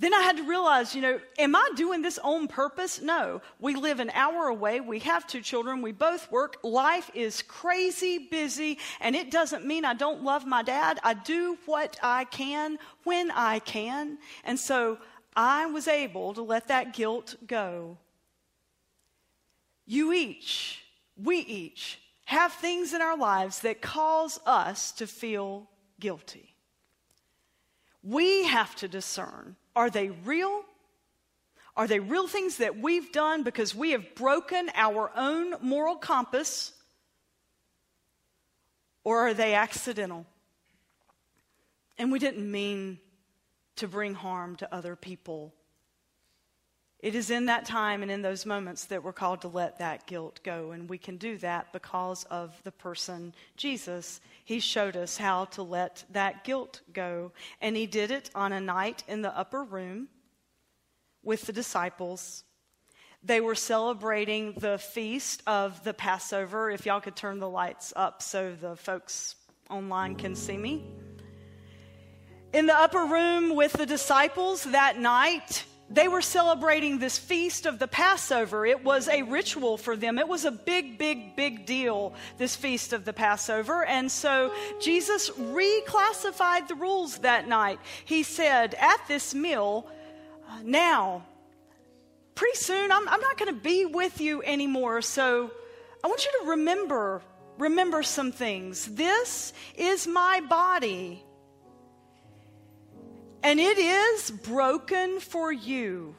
Then 0.00 0.14
I 0.14 0.22
had 0.22 0.38
to 0.38 0.44
realize, 0.44 0.94
you 0.94 1.02
know, 1.02 1.20
am 1.38 1.54
I 1.54 1.70
doing 1.76 2.00
this 2.00 2.18
on 2.18 2.48
purpose? 2.48 3.02
No. 3.02 3.42
We 3.58 3.74
live 3.74 4.00
an 4.00 4.08
hour 4.14 4.46
away. 4.46 4.80
We 4.80 5.00
have 5.00 5.26
two 5.26 5.42
children. 5.42 5.82
We 5.82 5.92
both 5.92 6.32
work. 6.32 6.56
Life 6.62 7.10
is 7.12 7.42
crazy 7.42 8.16
busy, 8.30 8.78
and 9.00 9.14
it 9.14 9.30
doesn't 9.30 9.66
mean 9.66 9.84
I 9.84 9.92
don't 9.92 10.24
love 10.24 10.46
my 10.46 10.62
dad. 10.62 11.00
I 11.04 11.12
do 11.12 11.58
what 11.66 11.98
I 12.02 12.24
can 12.24 12.78
when 13.04 13.30
I 13.30 13.58
can. 13.58 14.16
And 14.42 14.58
so 14.58 14.96
I 15.36 15.66
was 15.66 15.86
able 15.86 16.32
to 16.32 16.42
let 16.42 16.68
that 16.68 16.94
guilt 16.94 17.36
go. 17.46 17.98
You 19.84 20.14
each, 20.14 20.82
we 21.22 21.40
each, 21.40 22.00
have 22.24 22.54
things 22.54 22.94
in 22.94 23.02
our 23.02 23.18
lives 23.18 23.60
that 23.60 23.82
cause 23.82 24.40
us 24.46 24.92
to 24.92 25.06
feel 25.06 25.68
guilty. 25.98 26.54
We 28.02 28.44
have 28.44 28.74
to 28.76 28.88
discern 28.88 29.56
are 29.74 29.90
they 29.90 30.10
real? 30.10 30.62
Are 31.76 31.86
they 31.86 32.00
real 32.00 32.26
things 32.26 32.58
that 32.58 32.78
we've 32.78 33.12
done 33.12 33.42
because 33.42 33.74
we 33.74 33.92
have 33.92 34.14
broken 34.14 34.70
our 34.74 35.10
own 35.16 35.54
moral 35.62 35.96
compass? 35.96 36.72
Or 39.04 39.28
are 39.28 39.34
they 39.34 39.54
accidental? 39.54 40.26
And 41.96 42.12
we 42.12 42.18
didn't 42.18 42.50
mean 42.50 42.98
to 43.76 43.88
bring 43.88 44.14
harm 44.14 44.56
to 44.56 44.74
other 44.74 44.96
people. 44.96 45.54
It 47.02 47.14
is 47.14 47.30
in 47.30 47.46
that 47.46 47.64
time 47.64 48.02
and 48.02 48.10
in 48.10 48.20
those 48.20 48.44
moments 48.44 48.84
that 48.86 49.02
we're 49.02 49.14
called 49.14 49.40
to 49.40 49.48
let 49.48 49.78
that 49.78 50.06
guilt 50.06 50.40
go. 50.44 50.72
And 50.72 50.88
we 50.88 50.98
can 50.98 51.16
do 51.16 51.38
that 51.38 51.72
because 51.72 52.24
of 52.24 52.60
the 52.62 52.72
person 52.72 53.32
Jesus. 53.56 54.20
He 54.44 54.60
showed 54.60 54.96
us 54.96 55.16
how 55.16 55.46
to 55.46 55.62
let 55.62 56.04
that 56.10 56.44
guilt 56.44 56.82
go. 56.92 57.32
And 57.62 57.74
he 57.74 57.86
did 57.86 58.10
it 58.10 58.30
on 58.34 58.52
a 58.52 58.60
night 58.60 59.02
in 59.08 59.22
the 59.22 59.36
upper 59.36 59.64
room 59.64 60.08
with 61.22 61.42
the 61.42 61.54
disciples. 61.54 62.44
They 63.22 63.40
were 63.40 63.54
celebrating 63.54 64.52
the 64.52 64.78
feast 64.78 65.42
of 65.46 65.82
the 65.84 65.94
Passover. 65.94 66.70
If 66.70 66.84
y'all 66.84 67.00
could 67.00 67.16
turn 67.16 67.38
the 67.38 67.48
lights 67.48 67.94
up 67.96 68.22
so 68.22 68.54
the 68.54 68.76
folks 68.76 69.36
online 69.70 70.16
can 70.16 70.34
see 70.34 70.56
me. 70.56 70.84
In 72.52 72.66
the 72.66 72.76
upper 72.76 73.04
room 73.06 73.54
with 73.54 73.72
the 73.72 73.86
disciples 73.86 74.64
that 74.64 74.98
night, 74.98 75.64
they 75.90 76.06
were 76.06 76.22
celebrating 76.22 76.98
this 76.98 77.18
feast 77.18 77.66
of 77.66 77.80
the 77.80 77.88
Passover. 77.88 78.64
It 78.64 78.84
was 78.84 79.08
a 79.08 79.22
ritual 79.22 79.76
for 79.76 79.96
them. 79.96 80.18
It 80.18 80.28
was 80.28 80.44
a 80.44 80.52
big, 80.52 80.98
big, 80.98 81.34
big 81.34 81.66
deal, 81.66 82.14
this 82.38 82.54
feast 82.54 82.92
of 82.92 83.04
the 83.04 83.12
Passover. 83.12 83.84
And 83.84 84.10
so 84.10 84.54
Jesus 84.80 85.30
reclassified 85.30 86.68
the 86.68 86.76
rules 86.76 87.18
that 87.18 87.48
night. 87.48 87.80
He 88.04 88.22
said, 88.22 88.74
At 88.74 89.00
this 89.08 89.34
meal, 89.34 89.90
now, 90.62 91.24
pretty 92.36 92.56
soon, 92.56 92.92
I'm, 92.92 93.08
I'm 93.08 93.20
not 93.20 93.36
going 93.36 93.52
to 93.52 93.60
be 93.60 93.84
with 93.84 94.20
you 94.20 94.44
anymore. 94.44 95.02
So 95.02 95.50
I 96.04 96.06
want 96.06 96.24
you 96.24 96.30
to 96.42 96.50
remember, 96.50 97.20
remember 97.58 98.04
some 98.04 98.30
things. 98.30 98.86
This 98.86 99.52
is 99.76 100.06
my 100.06 100.40
body 100.48 101.24
and 103.42 103.60
it 103.60 103.78
is 103.78 104.30
broken 104.30 105.20
for 105.20 105.52
you. 105.52 106.14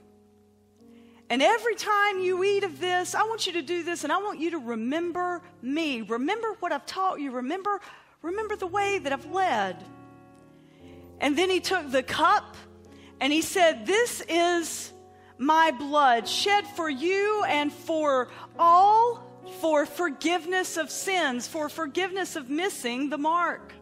And 1.29 1.41
every 1.41 1.75
time 1.75 2.19
you 2.19 2.43
eat 2.43 2.63
of 2.63 2.79
this, 2.79 3.15
I 3.15 3.23
want 3.23 3.47
you 3.47 3.53
to 3.53 3.61
do 3.61 3.83
this 3.83 4.03
and 4.03 4.11
I 4.11 4.17
want 4.17 4.39
you 4.39 4.51
to 4.51 4.57
remember 4.57 5.41
me. 5.61 6.01
Remember 6.01 6.57
what 6.59 6.73
I've 6.73 6.85
taught 6.85 7.21
you. 7.21 7.31
Remember, 7.31 7.79
remember 8.21 8.57
the 8.57 8.67
way 8.67 8.99
that 8.99 9.13
I've 9.13 9.31
led. 9.31 9.81
And 11.21 11.37
then 11.37 11.49
he 11.49 11.61
took 11.61 11.89
the 11.89 12.03
cup 12.03 12.57
and 13.21 13.31
he 13.31 13.41
said, 13.41 13.85
This 13.85 14.21
is 14.27 14.91
my 15.37 15.71
blood 15.71 16.27
shed 16.27 16.67
for 16.67 16.89
you 16.89 17.43
and 17.47 17.71
for 17.71 18.27
all 18.59 19.31
for 19.59 19.85
forgiveness 19.85 20.77
of 20.77 20.89
sins, 20.89 21.47
for 21.47 21.69
forgiveness 21.69 22.35
of 22.35 22.49
missing 22.49 23.09
the 23.09 23.17
mark. 23.17 23.73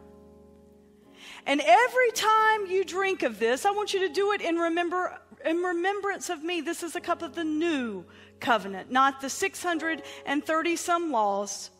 And 1.50 1.60
every 1.60 2.12
time 2.12 2.66
you 2.66 2.84
drink 2.84 3.24
of 3.24 3.40
this, 3.40 3.66
I 3.66 3.72
want 3.72 3.92
you 3.92 4.06
to 4.06 4.08
do 4.08 4.30
it 4.30 4.40
in, 4.40 4.54
remember, 4.54 5.18
in 5.44 5.56
remembrance 5.56 6.30
of 6.30 6.44
me. 6.44 6.60
This 6.60 6.84
is 6.84 6.94
a 6.94 7.00
cup 7.00 7.22
of 7.22 7.34
the 7.34 7.42
new 7.42 8.04
covenant, 8.38 8.92
not 8.92 9.20
the 9.20 9.28
630 9.28 10.76
some 10.76 11.10
laws, 11.10 11.70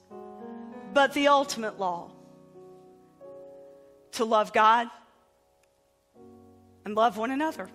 but 0.92 1.14
the 1.14 1.28
ultimate 1.28 1.78
law 1.78 2.10
to 4.10 4.24
love 4.24 4.52
God 4.52 4.88
and 6.84 6.96
love 6.96 7.16
one 7.16 7.30
another. 7.30 7.70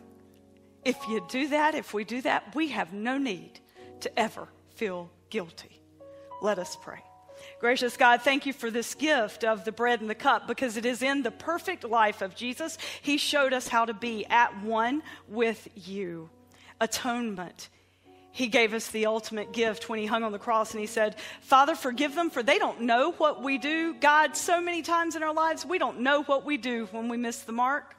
If 0.84 0.98
you 1.08 1.26
do 1.30 1.48
that, 1.48 1.76
if 1.76 1.94
we 1.94 2.04
do 2.04 2.22
that, 2.24 2.54
we 2.56 2.68
have 2.68 2.92
no 2.92 3.18
need 3.18 3.62
to 4.02 4.20
ever 4.20 4.50
feel 4.76 5.10
guilty. 5.30 5.82
Let 6.42 6.60
us 6.60 6.78
pray. 6.82 7.00
Gracious 7.66 7.98
God, 7.98 8.22
thank 8.22 8.46
you 8.46 8.54
for 8.54 8.70
this 8.70 8.94
gift 8.94 9.44
of 9.44 9.66
the 9.66 9.72
bread 9.72 10.00
and 10.00 10.08
the 10.08 10.14
cup 10.14 10.46
because 10.46 10.78
it 10.78 10.86
is 10.86 11.02
in 11.02 11.24
the 11.24 11.32
perfect 11.32 11.84
life 11.84 12.22
of 12.22 12.36
Jesus. 12.36 12.78
He 13.02 13.18
showed 13.18 13.54
us 13.54 13.68
how 13.68 13.86
to 13.86 13.94
be 13.96 14.24
at 14.28 14.62
one 14.62 15.02
with 15.28 15.68
you. 15.74 16.30
Atonement. 16.80 17.70
He 18.32 18.50
gave 18.50 18.76
us 18.76 18.90
the 18.90 19.08
ultimate 19.08 19.52
gift 19.52 19.90
when 19.90 19.98
he 19.98 20.06
hung 20.06 20.22
on 20.24 20.32
the 20.32 20.38
cross 20.38 20.74
and 20.74 20.80
he 20.80 20.86
said, 20.86 21.16
Father, 21.42 21.74
forgive 21.74 22.14
them, 22.14 22.30
for 22.30 22.44
they 22.44 22.60
don't 22.60 22.82
know 22.82 23.14
what 23.14 23.42
we 23.42 23.58
do. 23.58 23.96
God, 23.96 24.38
so 24.38 24.62
many 24.62 24.84
times 24.84 25.16
in 25.16 25.24
our 25.24 25.34
lives, 25.34 25.66
we 25.66 25.80
don't 25.80 26.02
know 26.02 26.22
what 26.22 26.46
we 26.46 26.58
do 26.58 26.86
when 26.92 27.10
we 27.10 27.18
miss 27.18 27.40
the 27.40 27.52
mark. 27.52 27.96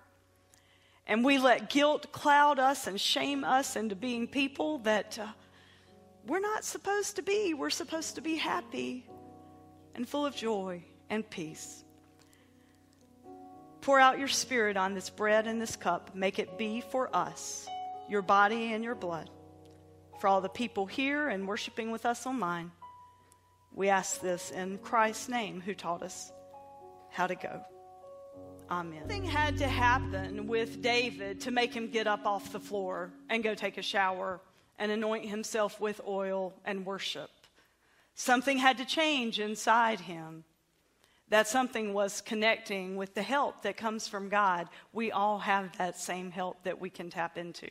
And 1.09 1.25
we 1.25 1.39
let 1.39 1.71
guilt 1.71 2.13
cloud 2.13 2.61
us 2.61 2.87
and 2.87 3.01
shame 3.01 3.43
us 3.43 3.75
into 3.75 3.97
being 3.97 4.29
people 4.29 4.79
that 4.85 5.19
uh, 5.21 5.27
we're 6.25 6.39
not 6.39 6.63
supposed 6.63 7.17
to 7.17 7.23
be. 7.23 7.53
We're 7.53 7.71
supposed 7.71 8.15
to 8.15 8.21
be 8.21 8.37
happy 8.37 9.07
and 9.97 10.09
full 10.09 10.25
of 10.25 10.37
joy 10.37 10.85
and 11.11 11.29
peace. 11.29 11.83
Pour 13.81 13.99
out 13.99 14.19
your 14.19 14.29
spirit 14.29 14.77
on 14.77 14.95
this 14.95 15.11
bread 15.11 15.47
and 15.47 15.61
this 15.61 15.75
cup. 15.75 16.15
Make 16.15 16.39
it 16.39 16.59
be 16.59 16.81
for 16.81 17.15
us, 17.15 17.67
your 18.09 18.23
body 18.23 18.73
and 18.73 18.85
your 18.85 18.95
blood. 18.95 19.31
For 20.21 20.29
all 20.29 20.41
the 20.41 20.49
people 20.49 20.87
here 20.87 21.29
and 21.29 21.49
worshiping 21.49 21.91
with 21.91 22.07
us 22.07 22.27
online, 22.27 22.71
we 23.75 23.89
ask 23.89 24.21
this 24.21 24.51
in 24.51 24.79
Christ's 24.79 25.29
name, 25.29 25.61
who 25.61 25.75
taught 25.75 26.03
us 26.03 26.33
how 27.11 27.27
to 27.27 27.35
go. 27.35 27.61
Amen. 28.71 29.01
Something 29.01 29.25
had 29.25 29.59
to 29.59 29.69
happen 29.69 30.47
with 30.47 30.83
David 30.83 31.43
to 31.43 31.51
make 31.51 31.73
him 31.73 31.91
get 31.91 32.07
up 32.07 32.27
off 32.27 32.53
the 32.53 32.61
floor 32.61 33.13
and 33.31 33.45
go 33.45 33.55
take 33.55 33.79
a 33.79 33.83
shower 33.83 34.41
and 34.79 34.91
anoint 34.91 35.27
himself 35.27 35.81
with 35.81 36.01
oil 36.07 36.53
and 36.65 36.85
worship. 36.85 37.31
Something 38.17 38.59
had 38.59 38.79
to 38.79 38.85
change 38.85 39.39
inside 39.39 40.01
him. 40.01 40.45
that 41.29 41.49
something 41.49 41.93
was 41.93 42.21
connecting 42.21 42.97
with 42.97 43.15
the 43.15 43.23
help 43.23 43.63
that 43.63 43.77
comes 43.77 44.07
from 44.07 44.29
God, 44.29 44.69
we 44.93 45.11
all 45.11 45.39
have 45.39 45.77
that 45.79 45.99
same 45.99 46.31
help 46.31 46.63
that 46.63 46.81
we 46.81 46.89
can 46.89 47.11
tap 47.11 47.37
into. 47.37 47.69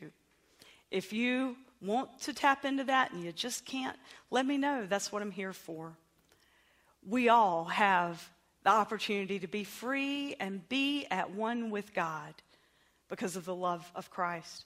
If 0.92 1.14
you 1.14 1.56
want 1.82 2.20
to 2.22 2.34
tap 2.34 2.66
into 2.66 2.84
that 2.86 3.14
and 3.14 3.24
you 3.24 3.32
just 3.32 3.66
can't, 3.66 3.98
let 4.30 4.46
me 4.46 4.58
know. 4.58 4.86
That's 4.86 5.12
what 5.12 5.22
I'm 5.22 5.32
here 5.32 5.54
for. 5.54 5.94
We 7.08 7.30
all 7.30 7.66
have 7.66 8.30
the 8.64 8.72
opportunity 8.72 9.40
to 9.40 9.48
be 9.48 9.64
free 9.64 10.36
and 10.40 10.68
be 10.68 11.06
at 11.10 11.32
one 11.32 11.70
with 11.70 11.94
God 11.94 12.34
because 13.08 13.36
of 13.36 13.46
the 13.46 13.56
love 13.56 13.90
of 13.96 14.10
Christ. 14.10 14.66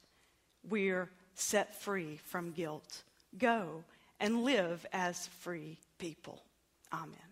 We're 0.68 1.10
set 1.36 1.80
free 1.82 2.20
from 2.26 2.52
guilt. 2.52 3.04
Go 3.38 3.84
and 4.20 4.44
live 4.44 4.86
as 4.94 5.28
free 5.40 5.80
people. 5.98 6.42
Amen. 6.94 7.29